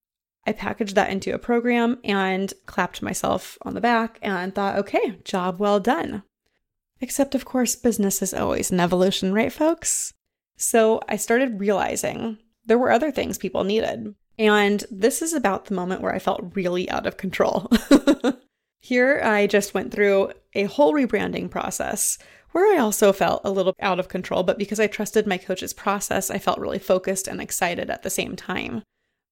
I 0.47 0.53
packaged 0.53 0.95
that 0.95 1.11
into 1.11 1.35
a 1.35 1.39
program 1.39 1.99
and 2.05 2.53
clapped 2.67 3.03
myself 3.03 3.57
on 3.63 3.75
the 3.75 3.81
back 3.81 4.19
and 4.23 4.55
thought, 4.55 4.77
okay, 4.77 5.19
job 5.25 5.59
well 5.59 5.81
done. 5.81 6.23
Except, 7.01 7.35
of 7.35 7.45
course, 7.45 7.75
business 7.77 8.23
is 8.23 8.35
always 8.35 8.71
an 8.71 8.81
evolution, 8.81 9.33
right, 9.33 9.53
folks? 9.53 10.13
So 10.57 11.01
I 11.09 11.17
started 11.17 11.61
realizing 11.61 12.39
there 12.67 12.79
were 12.79 12.93
other 12.93 13.11
things 13.11 13.39
people 13.39 13.65
needed. 13.65 14.15
And 14.39 14.85
this 14.91 15.23
is 15.23 15.33
about 15.33 15.67
the 15.67 15.75
moment 15.75 16.01
where 16.01 16.15
I 16.15 16.19
felt 16.19 16.53
really 16.55 16.91
out 16.91 17.07
of 17.07 17.17
control. 17.17 17.71
Here, 18.81 19.21
I 19.25 19.47
just 19.47 19.75
went 19.75 19.93
through 19.93 20.33
a 20.55 20.65
whole 20.65 20.93
rebranding 20.93 21.51
process 21.51 22.19
where 22.53 22.73
I 22.73 22.81
also 22.81 23.13
felt 23.13 23.41
a 23.45 23.51
little 23.51 23.75
out 23.81 23.99
of 23.99 24.09
control, 24.09 24.43
but 24.43 24.59
because 24.59 24.79
I 24.79 24.87
trusted 24.87 25.27
my 25.27 25.39
coach's 25.39 25.73
process, 25.73 26.31
I 26.31 26.39
felt 26.39 26.59
really 26.59 26.79
focused 26.79 27.27
and 27.27 27.41
excited 27.41 27.91
at 27.91 28.03
the 28.03 28.11
same 28.11 28.37
time. 28.37 28.83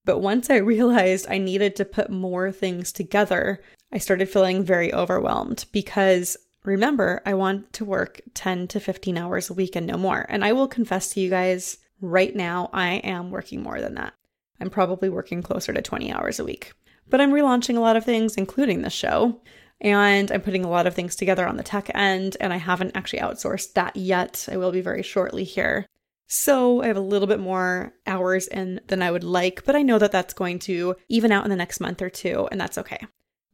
But 0.04 0.18
once 0.18 0.50
I 0.50 0.56
realized 0.56 1.26
I 1.28 1.38
needed 1.38 1.76
to 1.76 1.84
put 1.84 2.10
more 2.10 2.50
things 2.50 2.90
together, 2.90 3.62
I 3.92 3.98
started 3.98 4.28
feeling 4.28 4.64
very 4.64 4.92
overwhelmed 4.92 5.66
because 5.70 6.36
remember, 6.64 7.22
I 7.24 7.34
want 7.34 7.72
to 7.74 7.84
work 7.84 8.20
10 8.34 8.68
to 8.68 8.80
15 8.80 9.16
hours 9.16 9.50
a 9.50 9.54
week 9.54 9.76
and 9.76 9.86
no 9.86 9.96
more. 9.96 10.26
And 10.28 10.44
I 10.44 10.52
will 10.52 10.66
confess 10.66 11.10
to 11.10 11.20
you 11.20 11.30
guys 11.30 11.78
right 12.00 12.34
now, 12.34 12.70
I 12.72 12.94
am 12.94 13.30
working 13.30 13.62
more 13.62 13.80
than 13.80 13.94
that. 13.94 14.14
I'm 14.62 14.70
probably 14.70 15.08
working 15.08 15.42
closer 15.42 15.72
to 15.72 15.82
20 15.82 16.12
hours 16.12 16.38
a 16.38 16.44
week. 16.44 16.72
But 17.10 17.20
I'm 17.20 17.32
relaunching 17.32 17.76
a 17.76 17.80
lot 17.80 17.96
of 17.96 18.04
things, 18.04 18.36
including 18.36 18.82
the 18.82 18.90
show. 18.90 19.42
And 19.80 20.30
I'm 20.30 20.40
putting 20.40 20.64
a 20.64 20.70
lot 20.70 20.86
of 20.86 20.94
things 20.94 21.16
together 21.16 21.46
on 21.46 21.56
the 21.56 21.64
tech 21.64 21.90
end, 21.92 22.36
and 22.40 22.52
I 22.52 22.56
haven't 22.56 22.96
actually 22.96 23.18
outsourced 23.18 23.72
that 23.74 23.96
yet. 23.96 24.48
I 24.50 24.56
will 24.56 24.70
be 24.70 24.80
very 24.80 25.02
shortly 25.02 25.42
here. 25.42 25.86
So 26.28 26.82
I 26.82 26.86
have 26.86 26.96
a 26.96 27.00
little 27.00 27.26
bit 27.26 27.40
more 27.40 27.92
hours 28.06 28.46
in 28.46 28.80
than 28.86 29.02
I 29.02 29.10
would 29.10 29.24
like, 29.24 29.64
but 29.64 29.74
I 29.74 29.82
know 29.82 29.98
that 29.98 30.12
that's 30.12 30.32
going 30.32 30.60
to 30.60 30.94
even 31.08 31.32
out 31.32 31.44
in 31.44 31.50
the 31.50 31.56
next 31.56 31.80
month 31.80 32.00
or 32.00 32.08
two, 32.08 32.48
and 32.52 32.60
that's 32.60 32.78
okay. 32.78 33.04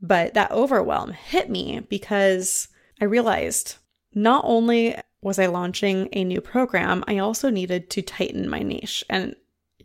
But 0.03 0.35
that 0.35 0.53
overwhelm 0.53 1.13
hit 1.13 1.49
me 1.49 1.81
because 1.81 2.69
I 3.01 3.07
realized 3.07 3.77
not 4.15 4.45
only 4.47 4.97
was 5.23 5.39
I 5.39 5.47
launching 5.47 6.09
a 6.13 6.25
new 6.25 6.41
program, 6.41 7.03
I 7.09 7.19
also 7.19 7.51
needed 7.51 7.91
to 7.91 8.03
tighten 8.03 8.49
my 8.49 8.61
niche. 8.61 9.03
And 9.09 9.35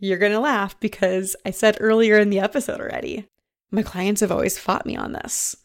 you're 0.04 0.18
going 0.18 0.32
to 0.32 0.40
laugh 0.40 0.78
because 0.80 1.34
I 1.46 1.50
said 1.50 1.78
earlier 1.80 2.18
in 2.18 2.28
the 2.28 2.40
episode 2.40 2.80
already, 2.80 3.26
my 3.70 3.82
clients 3.82 4.20
have 4.20 4.30
always 4.30 4.58
fought 4.58 4.84
me 4.84 4.96
on 4.96 5.12
this. 5.12 5.56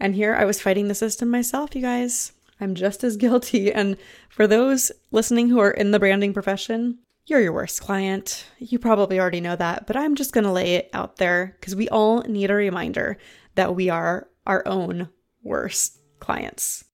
And 0.00 0.14
here 0.14 0.34
I 0.34 0.44
was 0.44 0.60
fighting 0.60 0.88
the 0.88 0.94
system 0.94 1.30
myself, 1.30 1.74
you 1.76 1.82
guys. 1.82 2.32
I'm 2.60 2.74
just 2.74 3.04
as 3.04 3.16
guilty. 3.26 3.72
And 3.72 3.96
for 4.28 4.48
those 4.48 4.90
listening 5.12 5.48
who 5.48 5.60
are 5.60 5.70
in 5.70 5.92
the 5.92 6.00
branding 6.00 6.34
profession, 6.34 6.98
you're 7.26 7.40
your 7.40 7.52
worst 7.52 7.80
client. 7.80 8.46
You 8.58 8.80
probably 8.80 9.20
already 9.20 9.40
know 9.40 9.56
that, 9.56 9.86
but 9.86 9.96
I'm 9.96 10.16
just 10.16 10.32
going 10.32 10.44
to 10.44 10.52
lay 10.52 10.74
it 10.74 10.90
out 10.92 11.16
there 11.16 11.56
because 11.60 11.76
we 11.76 11.88
all 11.88 12.22
need 12.22 12.50
a 12.50 12.54
reminder 12.54 13.18
that 13.54 13.76
we 13.76 13.88
are 13.88 14.28
our 14.46 14.66
own 14.66 15.08
worst 15.44 15.98
clients. 16.18 16.84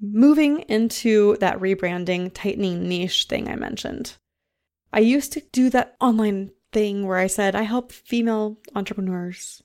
Moving 0.00 0.60
into 0.62 1.36
that 1.38 1.60
rebranding, 1.60 2.32
tightening 2.34 2.88
niche 2.88 3.26
thing 3.28 3.48
I 3.48 3.54
mentioned. 3.54 4.16
I 4.92 5.00
used 5.00 5.32
to 5.32 5.42
do 5.52 5.70
that 5.70 5.96
online 6.00 6.50
thing 6.72 7.06
where 7.06 7.18
I 7.18 7.26
said, 7.26 7.54
I 7.54 7.62
help 7.62 7.92
female 7.92 8.58
entrepreneurs. 8.74 9.62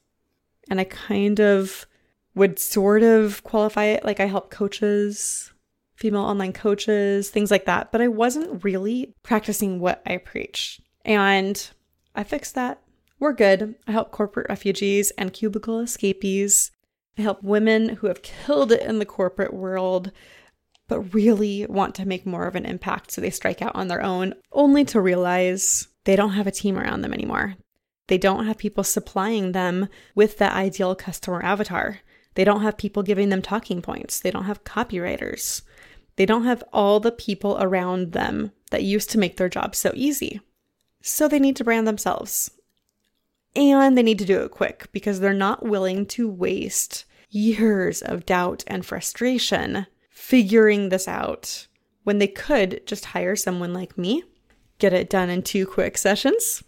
And 0.69 0.79
I 0.79 0.83
kind 0.83 1.39
of 1.39 1.85
would 2.33 2.59
sort 2.59 3.03
of 3.03 3.43
qualify 3.43 3.85
it 3.85 4.03
like 4.03 4.19
I 4.19 4.25
help 4.25 4.51
coaches, 4.51 5.51
female 5.95 6.21
online 6.21 6.53
coaches, 6.53 7.29
things 7.29 7.51
like 7.51 7.65
that. 7.65 7.91
But 7.91 8.01
I 8.01 8.07
wasn't 8.07 8.63
really 8.63 9.15
practicing 9.23 9.79
what 9.79 10.01
I 10.05 10.17
preach. 10.17 10.81
And 11.03 11.69
I 12.15 12.23
fixed 12.23 12.55
that. 12.55 12.81
We're 13.19 13.33
good. 13.33 13.75
I 13.87 13.91
help 13.91 14.11
corporate 14.11 14.49
refugees 14.49 15.11
and 15.11 15.31
cubicle 15.31 15.79
escapees. 15.79 16.71
I 17.17 17.21
help 17.21 17.41
women 17.41 17.89
who 17.89 18.07
have 18.07 18.21
killed 18.21 18.71
it 18.71 18.81
in 18.81 18.99
the 18.99 19.05
corporate 19.05 19.53
world 19.53 20.11
but 20.87 21.13
really 21.13 21.65
want 21.67 21.95
to 21.95 22.05
make 22.05 22.25
more 22.25 22.45
of 22.45 22.55
an 22.55 22.65
impact. 22.65 23.11
So 23.11 23.21
they 23.21 23.29
strike 23.29 23.61
out 23.61 23.75
on 23.75 23.87
their 23.87 24.03
own, 24.03 24.33
only 24.51 24.85
to 24.85 25.01
realize 25.01 25.87
they 26.03 26.15
don't 26.15 26.31
have 26.31 26.47
a 26.47 26.51
team 26.51 26.77
around 26.77 27.01
them 27.01 27.13
anymore. 27.13 27.55
They 28.07 28.17
don't 28.17 28.45
have 28.45 28.57
people 28.57 28.83
supplying 28.83 29.51
them 29.51 29.87
with 30.13 30.37
that 30.37 30.53
ideal 30.53 30.95
customer 30.95 31.43
avatar. 31.43 31.99
They 32.35 32.43
don't 32.43 32.61
have 32.61 32.77
people 32.77 33.01
giving 33.01 33.29
them 33.29 33.41
talking 33.41 33.81
points. 33.81 34.19
They 34.19 34.29
don't 34.29 34.45
have 34.45 34.63
copywriters. 34.63 35.63
They 36.15 36.25
don't 36.25 36.45
have 36.45 36.63
all 36.71 36.99
the 36.99 37.11
people 37.11 37.57
around 37.59 38.11
them 38.11 38.51
that 38.71 38.83
used 38.83 39.09
to 39.11 39.17
make 39.17 39.37
their 39.37 39.49
job 39.49 39.75
so 39.75 39.91
easy. 39.95 40.39
So 41.01 41.27
they 41.27 41.39
need 41.39 41.55
to 41.57 41.63
brand 41.63 41.87
themselves. 41.87 42.51
And 43.55 43.97
they 43.97 44.03
need 44.03 44.19
to 44.19 44.25
do 44.25 44.41
it 44.41 44.51
quick 44.51 44.89
because 44.91 45.19
they're 45.19 45.33
not 45.33 45.65
willing 45.65 46.05
to 46.07 46.29
waste 46.29 47.05
years 47.29 48.01
of 48.01 48.25
doubt 48.25 48.63
and 48.67 48.85
frustration 48.85 49.87
figuring 50.25 50.89
this 50.89 51.07
out 51.07 51.67
when 52.03 52.17
they 52.17 52.27
could 52.27 52.81
just 52.87 53.05
hire 53.05 53.35
someone 53.35 53.73
like 53.73 53.95
me, 53.95 54.23
get 54.79 54.91
it 54.91 55.07
done 55.07 55.29
in 55.29 55.43
two 55.43 55.67
quick 55.67 55.99
sessions, 55.99 56.63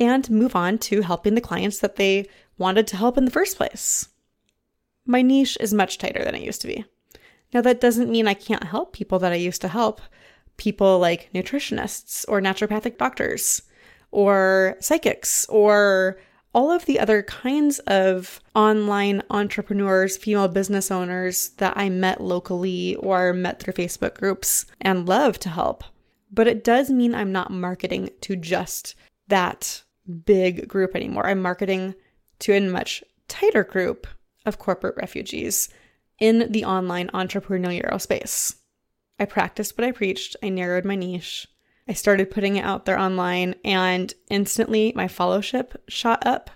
and 0.00 0.28
move 0.28 0.56
on 0.56 0.76
to 0.76 1.02
helping 1.02 1.36
the 1.36 1.40
clients 1.40 1.78
that 1.78 1.94
they 1.94 2.28
wanted 2.58 2.84
to 2.84 2.96
help 2.96 3.16
in 3.16 3.24
the 3.24 3.30
first 3.30 3.56
place. 3.56 4.08
My 5.06 5.22
niche 5.22 5.56
is 5.60 5.72
much 5.72 5.98
tighter 5.98 6.24
than 6.24 6.34
it 6.34 6.42
used 6.42 6.60
to 6.62 6.66
be. 6.66 6.84
Now, 7.54 7.60
that 7.60 7.80
doesn't 7.80 8.10
mean 8.10 8.26
I 8.26 8.34
can't 8.34 8.64
help 8.64 8.92
people 8.92 9.20
that 9.20 9.32
I 9.32 9.36
used 9.36 9.60
to 9.60 9.68
help, 9.68 10.00
people 10.56 10.98
like 10.98 11.30
nutritionists 11.32 12.24
or 12.26 12.40
naturopathic 12.40 12.98
doctors 12.98 13.62
or 14.10 14.76
psychics 14.80 15.46
or 15.48 16.18
all 16.56 16.70
of 16.70 16.86
the 16.86 16.98
other 16.98 17.22
kinds 17.22 17.80
of 17.80 18.40
online 18.54 19.22
entrepreneurs, 19.28 20.16
female 20.16 20.48
business 20.48 20.90
owners 20.90 21.50
that 21.58 21.74
I 21.76 21.90
met 21.90 22.18
locally 22.18 22.96
or 22.96 23.34
met 23.34 23.60
through 23.60 23.74
Facebook 23.74 24.14
groups 24.14 24.64
and 24.80 25.06
love 25.06 25.38
to 25.40 25.50
help. 25.50 25.84
But 26.32 26.48
it 26.48 26.64
does 26.64 26.88
mean 26.88 27.14
I'm 27.14 27.30
not 27.30 27.50
marketing 27.50 28.08
to 28.22 28.36
just 28.36 28.94
that 29.28 29.82
big 30.24 30.66
group 30.66 30.96
anymore. 30.96 31.26
I'm 31.26 31.42
marketing 31.42 31.94
to 32.38 32.54
a 32.54 32.60
much 32.60 33.04
tighter 33.28 33.62
group 33.62 34.06
of 34.46 34.58
corporate 34.58 34.96
refugees 34.96 35.68
in 36.18 36.50
the 36.50 36.64
online 36.64 37.08
entrepreneurial 37.08 38.00
space. 38.00 38.56
I 39.20 39.26
practiced 39.26 39.76
what 39.76 39.86
I 39.86 39.92
preached, 39.92 40.36
I 40.42 40.48
narrowed 40.48 40.86
my 40.86 40.96
niche, 40.96 41.48
I 41.88 41.92
started 41.92 42.30
putting 42.30 42.56
it 42.56 42.64
out 42.64 42.84
there 42.84 42.98
online, 42.98 43.54
and 43.64 44.12
instantly 44.28 44.92
my 44.96 45.06
followership 45.06 45.76
shot 45.88 46.26
up. 46.26 46.50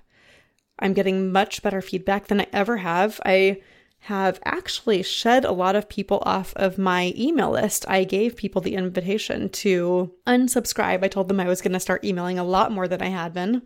I'm 0.79 0.93
getting 0.93 1.31
much 1.31 1.63
better 1.63 1.81
feedback 1.81 2.27
than 2.27 2.41
I 2.41 2.47
ever 2.53 2.79
have. 2.79 3.21
I 3.25 3.61
have 4.05 4.41
actually 4.45 5.03
shed 5.03 5.45
a 5.45 5.53
lot 5.53 5.77
of 5.77 5.89
people 5.89 6.23
off 6.25 6.55
of 6.57 6.79
my 6.79 7.13
email 7.17 7.51
list. 7.51 7.85
I 7.87 8.05
gave 8.05 8.35
people 8.35 8.63
the 8.63 8.75
invitation 8.75 9.51
to 9.51 10.11
unsubscribe. 10.27 11.05
I 11.05 11.09
told 11.09 11.29
them 11.29 11.39
I 11.39 11.47
was 11.47 11.61
going 11.61 11.75
to 11.75 11.81
start 11.81 12.05
emailing 12.05 12.39
a 12.39 12.45
lot 12.45 12.73
more 12.73 12.89
than 12.89 13.03
I 13.03 13.09
had 13.09 13.35
been 13.35 13.63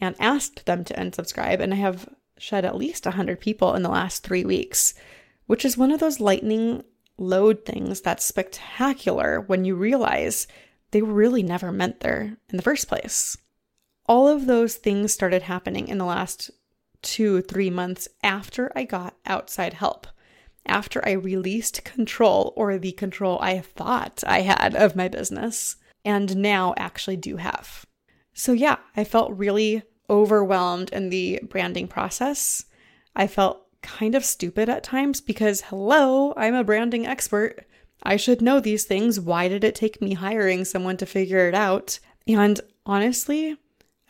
and 0.00 0.14
asked 0.20 0.66
them 0.66 0.84
to 0.84 0.94
unsubscribe. 0.94 1.60
And 1.60 1.72
I 1.72 1.78
have 1.78 2.08
shed 2.36 2.64
at 2.64 2.76
least 2.76 3.06
100 3.06 3.40
people 3.40 3.74
in 3.74 3.82
the 3.82 3.88
last 3.88 4.22
three 4.22 4.44
weeks, 4.44 4.92
which 5.46 5.64
is 5.64 5.78
one 5.78 5.90
of 5.90 6.00
those 6.00 6.20
lightning 6.20 6.84
load 7.16 7.64
things 7.64 8.02
that's 8.02 8.24
spectacular 8.24 9.40
when 9.40 9.64
you 9.64 9.76
realize 9.76 10.46
they 10.90 11.02
were 11.02 11.12
really 11.12 11.42
never 11.42 11.72
meant 11.72 12.00
there 12.00 12.36
in 12.48 12.56
the 12.56 12.62
first 12.62 12.88
place. 12.88 13.36
All 14.06 14.28
of 14.28 14.46
those 14.46 14.76
things 14.76 15.12
started 15.12 15.42
happening 15.42 15.88
in 15.88 15.98
the 15.98 16.04
last 16.04 16.50
two, 17.02 17.42
three 17.42 17.70
months 17.70 18.08
after 18.22 18.72
I 18.74 18.84
got 18.84 19.16
outside 19.24 19.74
help, 19.74 20.06
after 20.66 21.06
I 21.06 21.12
released 21.12 21.84
control 21.84 22.52
or 22.56 22.76
the 22.76 22.92
control 22.92 23.38
I 23.40 23.60
thought 23.60 24.24
I 24.26 24.40
had 24.42 24.74
of 24.74 24.96
my 24.96 25.08
business 25.08 25.76
and 26.04 26.36
now 26.36 26.74
actually 26.76 27.16
do 27.16 27.36
have. 27.36 27.86
So, 28.32 28.52
yeah, 28.52 28.76
I 28.96 29.04
felt 29.04 29.36
really 29.36 29.82
overwhelmed 30.08 30.90
in 30.90 31.10
the 31.10 31.40
branding 31.48 31.88
process. 31.88 32.64
I 33.14 33.26
felt 33.26 33.66
kind 33.82 34.14
of 34.14 34.24
stupid 34.24 34.68
at 34.68 34.82
times 34.82 35.20
because, 35.20 35.62
hello, 35.62 36.34
I'm 36.36 36.54
a 36.54 36.64
branding 36.64 37.06
expert. 37.06 37.64
I 38.02 38.16
should 38.16 38.42
know 38.42 38.60
these 38.60 38.84
things. 38.84 39.20
Why 39.20 39.48
did 39.48 39.64
it 39.64 39.74
take 39.74 40.00
me 40.00 40.14
hiring 40.14 40.64
someone 40.64 40.96
to 40.98 41.06
figure 41.06 41.48
it 41.48 41.54
out? 41.54 41.98
And 42.26 42.60
honestly, 42.86 43.56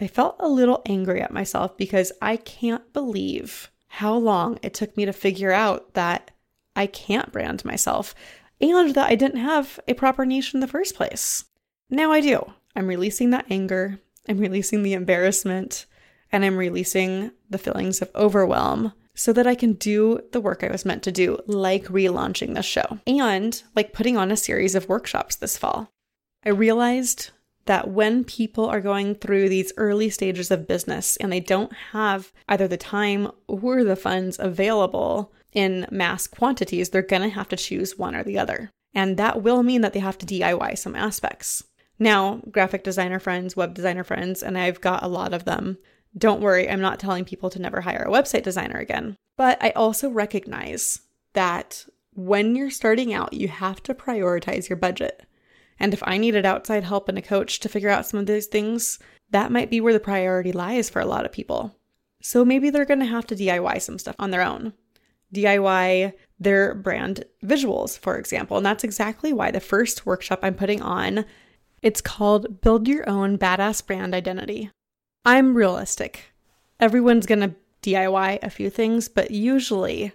I 0.00 0.06
felt 0.06 0.36
a 0.38 0.48
little 0.48 0.82
angry 0.86 1.20
at 1.20 1.32
myself 1.32 1.76
because 1.76 2.12
I 2.22 2.36
can't 2.36 2.92
believe 2.92 3.70
how 3.88 4.14
long 4.14 4.58
it 4.62 4.74
took 4.74 4.96
me 4.96 5.04
to 5.04 5.12
figure 5.12 5.52
out 5.52 5.94
that 5.94 6.30
I 6.76 6.86
can't 6.86 7.32
brand 7.32 7.64
myself 7.64 8.14
and 8.60 8.94
that 8.94 9.10
I 9.10 9.14
didn't 9.14 9.40
have 9.40 9.80
a 9.88 9.94
proper 9.94 10.24
niche 10.24 10.54
in 10.54 10.60
the 10.60 10.68
first 10.68 10.94
place. 10.94 11.44
Now 11.88 12.12
I 12.12 12.20
do. 12.20 12.52
I'm 12.76 12.86
releasing 12.86 13.30
that 13.30 13.46
anger, 13.50 13.98
I'm 14.28 14.38
releasing 14.38 14.82
the 14.82 14.92
embarrassment, 14.92 15.86
and 16.30 16.44
I'm 16.44 16.56
releasing 16.56 17.32
the 17.48 17.58
feelings 17.58 18.00
of 18.00 18.10
overwhelm 18.14 18.92
so 19.20 19.34
that 19.34 19.46
I 19.46 19.54
can 19.54 19.74
do 19.74 20.18
the 20.32 20.40
work 20.40 20.64
I 20.64 20.72
was 20.72 20.86
meant 20.86 21.02
to 21.02 21.12
do, 21.12 21.36
like 21.46 21.84
relaunching 21.84 22.54
the 22.54 22.62
show 22.62 23.00
and 23.06 23.62
like 23.76 23.92
putting 23.92 24.16
on 24.16 24.30
a 24.30 24.36
series 24.36 24.74
of 24.74 24.88
workshops 24.88 25.36
this 25.36 25.58
fall. 25.58 25.90
I 26.42 26.48
realized 26.48 27.28
that 27.66 27.90
when 27.90 28.24
people 28.24 28.64
are 28.64 28.80
going 28.80 29.14
through 29.14 29.50
these 29.50 29.74
early 29.76 30.08
stages 30.08 30.50
of 30.50 30.66
business 30.66 31.18
and 31.18 31.30
they 31.30 31.38
don't 31.38 31.70
have 31.92 32.32
either 32.48 32.66
the 32.66 32.78
time 32.78 33.30
or 33.46 33.84
the 33.84 33.94
funds 33.94 34.38
available 34.40 35.34
in 35.52 35.86
mass 35.90 36.26
quantities, 36.26 36.88
they're 36.88 37.02
going 37.02 37.20
to 37.20 37.28
have 37.28 37.48
to 37.50 37.56
choose 37.56 37.98
one 37.98 38.14
or 38.14 38.24
the 38.24 38.38
other. 38.38 38.70
And 38.94 39.18
that 39.18 39.42
will 39.42 39.62
mean 39.62 39.82
that 39.82 39.92
they 39.92 40.00
have 40.00 40.16
to 40.16 40.24
DIY 40.24 40.78
some 40.78 40.96
aspects. 40.96 41.62
Now, 41.98 42.40
graphic 42.50 42.84
designer 42.84 43.18
friends, 43.18 43.54
web 43.54 43.74
designer 43.74 44.02
friends, 44.02 44.42
and 44.42 44.56
I've 44.56 44.80
got 44.80 45.02
a 45.02 45.08
lot 45.08 45.34
of 45.34 45.44
them. 45.44 45.76
Don't 46.16 46.40
worry, 46.40 46.68
I'm 46.68 46.80
not 46.80 46.98
telling 46.98 47.24
people 47.24 47.50
to 47.50 47.60
never 47.60 47.80
hire 47.80 48.04
a 48.06 48.10
website 48.10 48.42
designer 48.42 48.78
again. 48.78 49.16
But 49.36 49.62
I 49.62 49.70
also 49.70 50.08
recognize 50.08 51.00
that 51.32 51.86
when 52.14 52.56
you're 52.56 52.70
starting 52.70 53.14
out, 53.14 53.32
you 53.32 53.48
have 53.48 53.82
to 53.84 53.94
prioritize 53.94 54.68
your 54.68 54.76
budget. 54.76 55.24
And 55.78 55.94
if 55.94 56.02
I 56.04 56.18
needed 56.18 56.44
outside 56.44 56.84
help 56.84 57.08
and 57.08 57.16
a 57.16 57.22
coach 57.22 57.60
to 57.60 57.68
figure 57.68 57.88
out 57.88 58.06
some 58.06 58.20
of 58.20 58.26
these 58.26 58.46
things, 58.46 58.98
that 59.30 59.52
might 59.52 59.70
be 59.70 59.80
where 59.80 59.92
the 59.92 60.00
priority 60.00 60.52
lies 60.52 60.90
for 60.90 61.00
a 61.00 61.06
lot 61.06 61.24
of 61.24 61.32
people. 61.32 61.74
So 62.20 62.44
maybe 62.44 62.68
they're 62.68 62.84
going 62.84 63.00
to 63.00 63.06
have 63.06 63.26
to 63.28 63.36
DIY 63.36 63.80
some 63.80 63.98
stuff 63.98 64.16
on 64.18 64.30
their 64.30 64.42
own. 64.42 64.74
DIY 65.34 66.12
their 66.38 66.74
brand 66.74 67.24
visuals, 67.44 67.98
for 67.98 68.18
example. 68.18 68.56
And 68.56 68.66
that's 68.66 68.84
exactly 68.84 69.32
why 69.32 69.50
the 69.50 69.60
first 69.60 70.06
workshop 70.06 70.40
I'm 70.42 70.54
putting 70.54 70.82
on, 70.82 71.24
it's 71.82 72.00
called 72.00 72.60
Build 72.62 72.88
Your 72.88 73.08
Own 73.08 73.38
Badass 73.38 73.86
Brand 73.86 74.14
Identity. 74.14 74.70
I'm 75.24 75.54
realistic. 75.54 76.32
Everyone's 76.78 77.26
going 77.26 77.40
to 77.40 77.54
DIY 77.82 78.38
a 78.42 78.50
few 78.50 78.70
things, 78.70 79.08
but 79.08 79.30
usually 79.30 80.12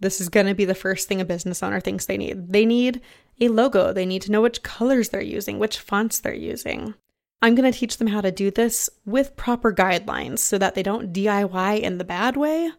this 0.00 0.20
is 0.20 0.28
going 0.28 0.46
to 0.46 0.54
be 0.54 0.64
the 0.64 0.74
first 0.74 1.08
thing 1.08 1.20
a 1.20 1.24
business 1.24 1.62
owner 1.62 1.80
thinks 1.80 2.06
they 2.06 2.18
need. 2.18 2.48
They 2.48 2.66
need 2.66 3.00
a 3.40 3.48
logo, 3.48 3.92
they 3.92 4.06
need 4.06 4.22
to 4.22 4.32
know 4.32 4.42
which 4.42 4.62
colors 4.62 5.08
they're 5.08 5.22
using, 5.22 5.58
which 5.58 5.78
fonts 5.78 6.20
they're 6.20 6.34
using. 6.34 6.94
I'm 7.40 7.54
going 7.54 7.70
to 7.70 7.76
teach 7.76 7.96
them 7.96 8.08
how 8.08 8.20
to 8.20 8.30
do 8.30 8.50
this 8.50 8.88
with 9.04 9.36
proper 9.36 9.72
guidelines 9.72 10.38
so 10.38 10.58
that 10.58 10.74
they 10.74 10.82
don't 10.82 11.12
DIY 11.12 11.80
in 11.80 11.98
the 11.98 12.04
bad 12.04 12.36
way, 12.36 12.70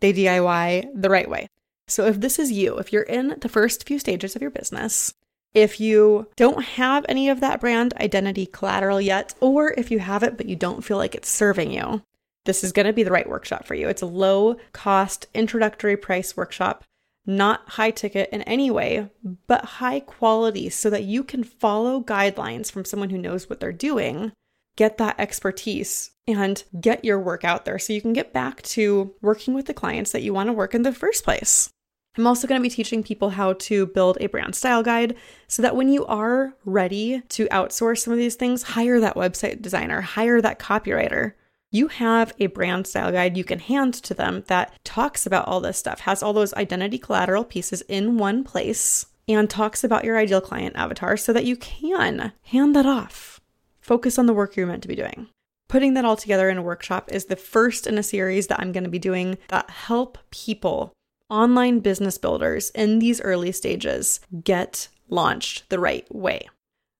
they 0.00 0.12
DIY 0.12 0.88
the 0.94 1.10
right 1.10 1.28
way. 1.28 1.48
So, 1.86 2.06
if 2.06 2.20
this 2.20 2.38
is 2.38 2.52
you, 2.52 2.78
if 2.78 2.92
you're 2.92 3.02
in 3.02 3.36
the 3.40 3.48
first 3.48 3.86
few 3.86 3.98
stages 3.98 4.34
of 4.34 4.42
your 4.42 4.50
business, 4.50 5.12
if 5.54 5.80
you 5.80 6.28
don't 6.36 6.62
have 6.62 7.04
any 7.08 7.28
of 7.28 7.40
that 7.40 7.60
brand 7.60 7.94
identity 7.94 8.46
collateral 8.46 9.00
yet, 9.00 9.34
or 9.40 9.72
if 9.76 9.90
you 9.90 9.98
have 9.98 10.22
it 10.22 10.36
but 10.36 10.46
you 10.46 10.56
don't 10.56 10.84
feel 10.84 10.96
like 10.96 11.14
it's 11.14 11.28
serving 11.28 11.72
you, 11.72 12.02
this 12.44 12.64
is 12.64 12.72
going 12.72 12.86
to 12.86 12.92
be 12.92 13.02
the 13.02 13.10
right 13.10 13.28
workshop 13.28 13.66
for 13.66 13.74
you. 13.74 13.88
It's 13.88 14.02
a 14.02 14.06
low 14.06 14.56
cost 14.72 15.26
introductory 15.34 15.96
price 15.96 16.36
workshop, 16.36 16.84
not 17.26 17.68
high 17.70 17.90
ticket 17.90 18.30
in 18.30 18.42
any 18.42 18.70
way, 18.70 19.10
but 19.46 19.64
high 19.64 20.00
quality 20.00 20.70
so 20.70 20.88
that 20.90 21.04
you 21.04 21.22
can 21.22 21.44
follow 21.44 22.00
guidelines 22.00 22.70
from 22.70 22.84
someone 22.84 23.10
who 23.10 23.18
knows 23.18 23.50
what 23.50 23.60
they're 23.60 23.72
doing, 23.72 24.32
get 24.76 24.98
that 24.98 25.18
expertise, 25.18 26.12
and 26.26 26.62
get 26.80 27.04
your 27.04 27.18
work 27.18 27.44
out 27.44 27.64
there 27.64 27.78
so 27.78 27.92
you 27.92 28.00
can 28.00 28.12
get 28.12 28.32
back 28.32 28.62
to 28.62 29.12
working 29.20 29.52
with 29.52 29.66
the 29.66 29.74
clients 29.74 30.12
that 30.12 30.22
you 30.22 30.32
want 30.32 30.46
to 30.46 30.52
work 30.52 30.74
in 30.74 30.82
the 30.82 30.92
first 30.92 31.24
place. 31.24 31.70
I'm 32.16 32.26
also 32.26 32.48
going 32.48 32.60
to 32.60 32.68
be 32.68 32.74
teaching 32.74 33.02
people 33.02 33.30
how 33.30 33.52
to 33.54 33.86
build 33.86 34.18
a 34.20 34.26
brand 34.26 34.54
style 34.54 34.82
guide 34.82 35.16
so 35.46 35.62
that 35.62 35.76
when 35.76 35.88
you 35.88 36.04
are 36.06 36.54
ready 36.64 37.22
to 37.30 37.46
outsource 37.48 37.98
some 37.98 38.12
of 38.12 38.18
these 38.18 38.34
things, 38.34 38.62
hire 38.62 39.00
that 39.00 39.14
website 39.14 39.62
designer, 39.62 40.00
hire 40.00 40.40
that 40.40 40.58
copywriter 40.58 41.34
you 41.70 41.88
have 41.88 42.34
a 42.38 42.46
brand 42.46 42.86
style 42.86 43.12
guide 43.12 43.36
you 43.36 43.44
can 43.44 43.60
hand 43.60 43.94
to 43.94 44.12
them 44.14 44.42
that 44.48 44.76
talks 44.84 45.24
about 45.24 45.46
all 45.46 45.60
this 45.60 45.78
stuff, 45.78 46.00
has 46.00 46.22
all 46.22 46.32
those 46.32 46.54
identity 46.54 46.98
collateral 46.98 47.44
pieces 47.44 47.82
in 47.82 48.18
one 48.18 48.42
place, 48.42 49.06
and 49.28 49.48
talks 49.48 49.84
about 49.84 50.04
your 50.04 50.18
ideal 50.18 50.40
client 50.40 50.74
avatar 50.76 51.16
so 51.16 51.32
that 51.32 51.44
you 51.44 51.56
can 51.56 52.32
hand 52.42 52.74
that 52.74 52.86
off. 52.86 53.40
Focus 53.80 54.18
on 54.18 54.26
the 54.26 54.34
work 54.34 54.56
you're 54.56 54.66
meant 54.66 54.82
to 54.82 54.88
be 54.88 54.96
doing. 54.96 55.28
Putting 55.68 55.94
that 55.94 56.04
all 56.04 56.16
together 56.16 56.50
in 56.50 56.58
a 56.58 56.62
workshop 56.62 57.12
is 57.12 57.26
the 57.26 57.36
first 57.36 57.86
in 57.86 57.96
a 57.96 58.02
series 58.02 58.48
that 58.48 58.58
I'm 58.58 58.72
going 58.72 58.84
to 58.84 58.90
be 58.90 58.98
doing 58.98 59.38
that 59.48 59.70
help 59.70 60.18
people, 60.32 60.92
online 61.30 61.80
business 61.80 62.18
builders 62.18 62.70
in 62.70 62.98
these 62.98 63.20
early 63.20 63.52
stages, 63.52 64.20
get 64.44 64.88
launched 65.08 65.68
the 65.68 65.78
right 65.78 66.06
way. 66.14 66.48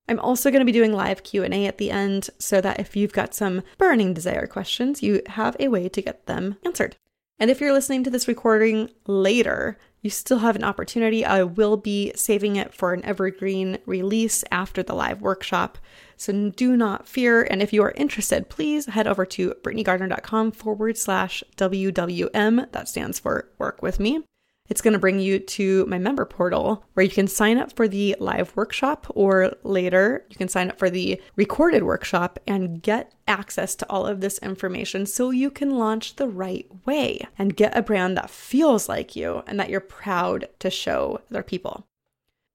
I'm 0.09 0.19
also 0.19 0.51
going 0.51 0.61
to 0.61 0.67
be 0.67 0.73
doing 0.73 0.93
live 0.93 1.23
Q&A 1.23 1.67
at 1.67 1.79
the 1.79 1.91
end 1.91 2.31
so 2.39 2.61
that 2.61 2.81
if 2.81 2.97
you've 2.97 3.13
got 3.13 3.35
some 3.35 3.63
burning 3.79 4.13
desire 4.13 4.47
questions, 4.47 5.03
you 5.03 5.23
have 5.27 5.57
a 5.61 5.69
way 5.69 5.89
to 5.89 6.03
get 6.03 6.27
them 6.27 6.57
answered. 6.65 6.97
And 7.39 7.51
if 7.51 7.61
you're 7.61 7.73
listening 7.73 8.05
to 8.05 8.11
this 8.11 8.29
recording 8.29 8.91
later, 9.07 9.79
you 10.03 10.11
still 10.11 10.41
have 10.41 10.57
an 10.57 10.65
opportunity. 10.65 11.25
I 11.25 11.43
will 11.45 11.77
be 11.77 12.13
saving 12.15 12.57
it 12.57 12.75
for 12.75 12.93
an 12.93 13.05
evergreen 13.05 13.79
release 13.87 14.45
after 14.51 14.83
the 14.83 14.95
live 14.95 15.23
workshop. 15.23 15.79
So 16.21 16.51
do 16.51 16.77
not 16.77 17.09
fear. 17.09 17.45
And 17.45 17.63
if 17.63 17.73
you 17.73 17.83
are 17.83 17.95
interested, 17.97 18.51
please 18.51 18.85
head 18.85 19.07
over 19.07 19.25
to 19.25 19.55
britneygardner.com 19.63 20.53
forward 20.53 20.99
slash 20.99 21.43
WWM. 21.57 22.71
That 22.73 22.91
stands 22.91 23.19
for 23.19 23.49
work 23.57 23.81
with 23.81 23.99
me. 23.99 24.23
It's 24.69 24.83
going 24.83 24.93
to 24.93 25.01
bring 25.01 25.19
you 25.19 25.39
to 25.39 25.87
my 25.87 25.99
member 25.99 26.27
portal 26.27 26.85
where 26.93 27.05
you 27.05 27.11
can 27.11 27.27
sign 27.27 27.57
up 27.57 27.75
for 27.75 27.89
the 27.89 28.17
live 28.21 28.55
workshop 28.55 29.07
or 29.15 29.55
later 29.63 30.27
you 30.29 30.37
can 30.37 30.49
sign 30.49 30.69
up 30.69 30.79
for 30.79 30.91
the 30.91 31.21
recorded 31.37 31.85
workshop 31.85 32.39
and 32.47 32.83
get 32.83 33.15
access 33.27 33.75
to 33.77 33.91
all 33.91 34.07
of 34.07 34.21
this 34.21 34.39
information 34.41 35.07
so 35.07 35.31
you 35.31 35.51
can 35.51 35.79
launch 35.79 36.17
the 36.17 36.29
right 36.29 36.69
way 36.85 37.27
and 37.39 37.57
get 37.57 37.75
a 37.75 37.83
brand 37.83 38.19
that 38.19 38.29
feels 38.29 38.91
like 38.91 39.17
you 39.17 39.43
and 39.47 39.59
that 39.59 39.71
you're 39.71 39.81
proud 39.81 40.47
to 40.59 40.71
show 40.71 41.21
other 41.31 41.43
people. 41.43 41.87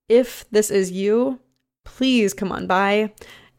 If 0.08 0.45
this 0.51 0.69
is 0.69 0.91
you, 0.91 1.39
please 1.84 2.34
come 2.34 2.51
on 2.51 2.67
by. 2.67 3.12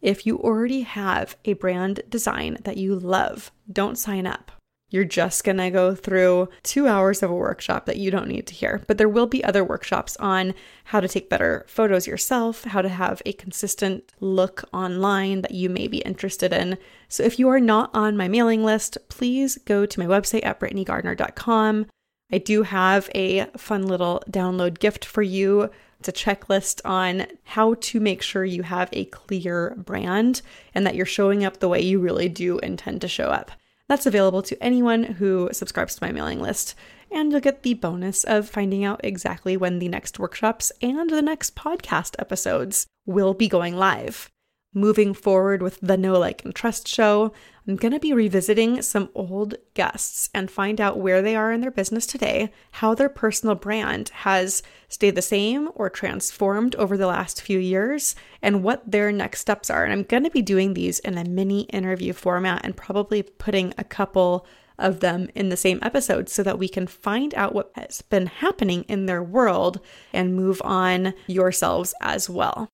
If 0.07 0.25
you 0.25 0.38
already 0.38 0.83
have 0.83 1.37
a 1.45 1.55
brand 1.55 2.03
design 2.09 2.59
that 2.62 2.77
you 2.77 2.95
love, 2.97 3.51
don't 3.71 3.99
sign 3.99 4.25
up. 4.25 4.53
You're 4.88 5.03
just 5.03 5.42
going 5.42 5.57
to 5.57 5.69
go 5.69 5.97
through 5.97 6.49
two 6.62 6.87
hours 6.87 7.25
of 7.25 7.31
a 7.33 7.35
workshop 7.35 7.87
that 7.87 7.97
you 7.97 8.12
don't 8.12 8.29
need 8.29 8.47
to 8.47 8.55
hear. 8.55 8.81
But 8.87 8.99
there 8.99 9.09
will 9.09 9.27
be 9.27 9.42
other 9.42 9.64
workshops 9.64 10.16
on 10.19 10.55
how 10.85 11.01
to 11.01 11.09
take 11.09 11.29
better 11.29 11.66
photos 11.66 12.07
yourself, 12.07 12.62
how 12.62 12.83
to 12.83 12.88
have 12.88 13.21
a 13.27 13.33
consistent 13.33 14.12
look 14.21 14.62
online 14.73 15.42
that 15.42 15.55
you 15.55 15.69
may 15.69 15.88
be 15.88 15.99
interested 16.03 16.53
in. 16.53 16.79
So 17.09 17.25
if 17.25 17.40
you 17.40 17.49
are 17.49 17.59
not 17.59 17.90
on 17.92 18.16
my 18.16 18.29
mailing 18.29 18.62
list, 18.62 18.99
please 19.09 19.59
go 19.64 19.87
to 19.87 19.99
my 19.99 20.07
website 20.07 20.47
at 20.47 20.61
britneygardner.com. 20.61 21.87
I 22.31 22.38
do 22.38 22.62
have 22.62 23.11
a 23.12 23.47
fun 23.57 23.88
little 23.88 24.23
download 24.31 24.79
gift 24.79 25.05
for 25.05 25.23
you. 25.23 25.69
It's 25.98 26.09
a 26.09 26.12
checklist 26.12 26.80
on 26.85 27.26
how 27.44 27.74
to 27.74 28.00
make 28.00 28.22
sure 28.22 28.44
you 28.44 28.62
have 28.62 28.88
a 28.92 29.06
clear 29.06 29.74
brand 29.76 30.42
and 30.74 30.87
that 30.87 30.94
you're 30.94 31.06
showing 31.06 31.44
up 31.44 31.59
the 31.59 31.68
way 31.68 31.80
you 31.80 31.98
really 31.98 32.28
do 32.28 32.59
intend 32.59 33.00
to 33.00 33.09
show 33.09 33.28
up. 33.28 33.50
That's 33.88 34.06
available 34.06 34.42
to 34.42 34.62
anyone 34.62 35.04
who 35.04 35.48
subscribes 35.52 35.94
to 35.94 36.04
my 36.04 36.12
mailing 36.12 36.40
list. 36.40 36.74
And 37.11 37.30
you'll 37.30 37.40
get 37.40 37.62
the 37.62 37.74
bonus 37.74 38.24
of 38.24 38.48
finding 38.48 38.85
out 38.85 39.00
exactly 39.04 39.56
when 39.56 39.78
the 39.78 39.88
next 39.88 40.18
workshops 40.18 40.72
and 40.82 41.09
the 41.09 41.22
next 41.22 41.54
podcast 41.54 42.16
episodes 42.18 42.87
will 43.06 43.32
be 43.32 43.48
going 43.48 43.76
live. 43.76 44.30
Moving 44.76 45.14
forward 45.14 45.62
with 45.62 45.80
the 45.80 45.96
Know 45.96 46.18
Like 46.18 46.44
and 46.44 46.54
Trust 46.54 46.86
show, 46.86 47.32
I'm 47.66 47.76
going 47.76 47.94
to 47.94 47.98
be 47.98 48.12
revisiting 48.12 48.82
some 48.82 49.08
old 49.14 49.54
guests 49.72 50.28
and 50.34 50.50
find 50.50 50.82
out 50.82 50.98
where 50.98 51.22
they 51.22 51.34
are 51.34 51.50
in 51.50 51.62
their 51.62 51.70
business 51.70 52.04
today, 52.04 52.52
how 52.72 52.94
their 52.94 53.08
personal 53.08 53.54
brand 53.54 54.10
has 54.10 54.62
stayed 54.90 55.14
the 55.14 55.22
same 55.22 55.70
or 55.74 55.88
transformed 55.88 56.74
over 56.74 56.98
the 56.98 57.06
last 57.06 57.40
few 57.40 57.58
years, 57.58 58.16
and 58.42 58.62
what 58.62 58.82
their 58.90 59.10
next 59.10 59.40
steps 59.40 59.70
are. 59.70 59.82
And 59.82 59.94
I'm 59.94 60.02
going 60.02 60.24
to 60.24 60.30
be 60.30 60.42
doing 60.42 60.74
these 60.74 60.98
in 60.98 61.16
a 61.16 61.24
mini 61.24 61.62
interview 61.62 62.12
format 62.12 62.60
and 62.62 62.76
probably 62.76 63.22
putting 63.22 63.72
a 63.78 63.84
couple 63.84 64.46
of 64.78 65.00
them 65.00 65.30
in 65.34 65.48
the 65.48 65.56
same 65.56 65.78
episode 65.80 66.28
so 66.28 66.42
that 66.42 66.58
we 66.58 66.68
can 66.68 66.86
find 66.86 67.34
out 67.34 67.54
what 67.54 67.72
has 67.76 68.02
been 68.02 68.26
happening 68.26 68.82
in 68.88 69.06
their 69.06 69.22
world 69.22 69.80
and 70.12 70.36
move 70.36 70.60
on 70.62 71.14
yourselves 71.26 71.94
as 72.02 72.28
well 72.28 72.68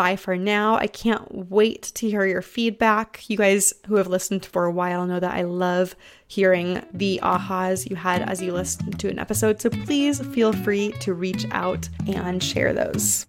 bye 0.00 0.16
for 0.16 0.34
now. 0.34 0.76
I 0.76 0.86
can't 0.86 1.50
wait 1.50 1.82
to 1.96 2.08
hear 2.08 2.24
your 2.24 2.40
feedback. 2.40 3.22
You 3.28 3.36
guys 3.36 3.74
who 3.86 3.96
have 3.96 4.06
listened 4.06 4.46
for 4.46 4.64
a 4.64 4.72
while 4.72 5.04
know 5.06 5.20
that 5.20 5.34
I 5.34 5.42
love 5.42 5.94
hearing 6.26 6.82
the 6.94 7.20
ahas 7.22 7.86
you 7.90 7.96
had 7.96 8.22
as 8.22 8.40
you 8.40 8.54
listened 8.54 8.98
to 8.98 9.10
an 9.10 9.18
episode. 9.18 9.60
So 9.60 9.68
please 9.68 10.18
feel 10.28 10.54
free 10.54 10.92
to 11.00 11.12
reach 11.12 11.44
out 11.50 11.86
and 12.06 12.42
share 12.42 12.72
those. 12.72 13.26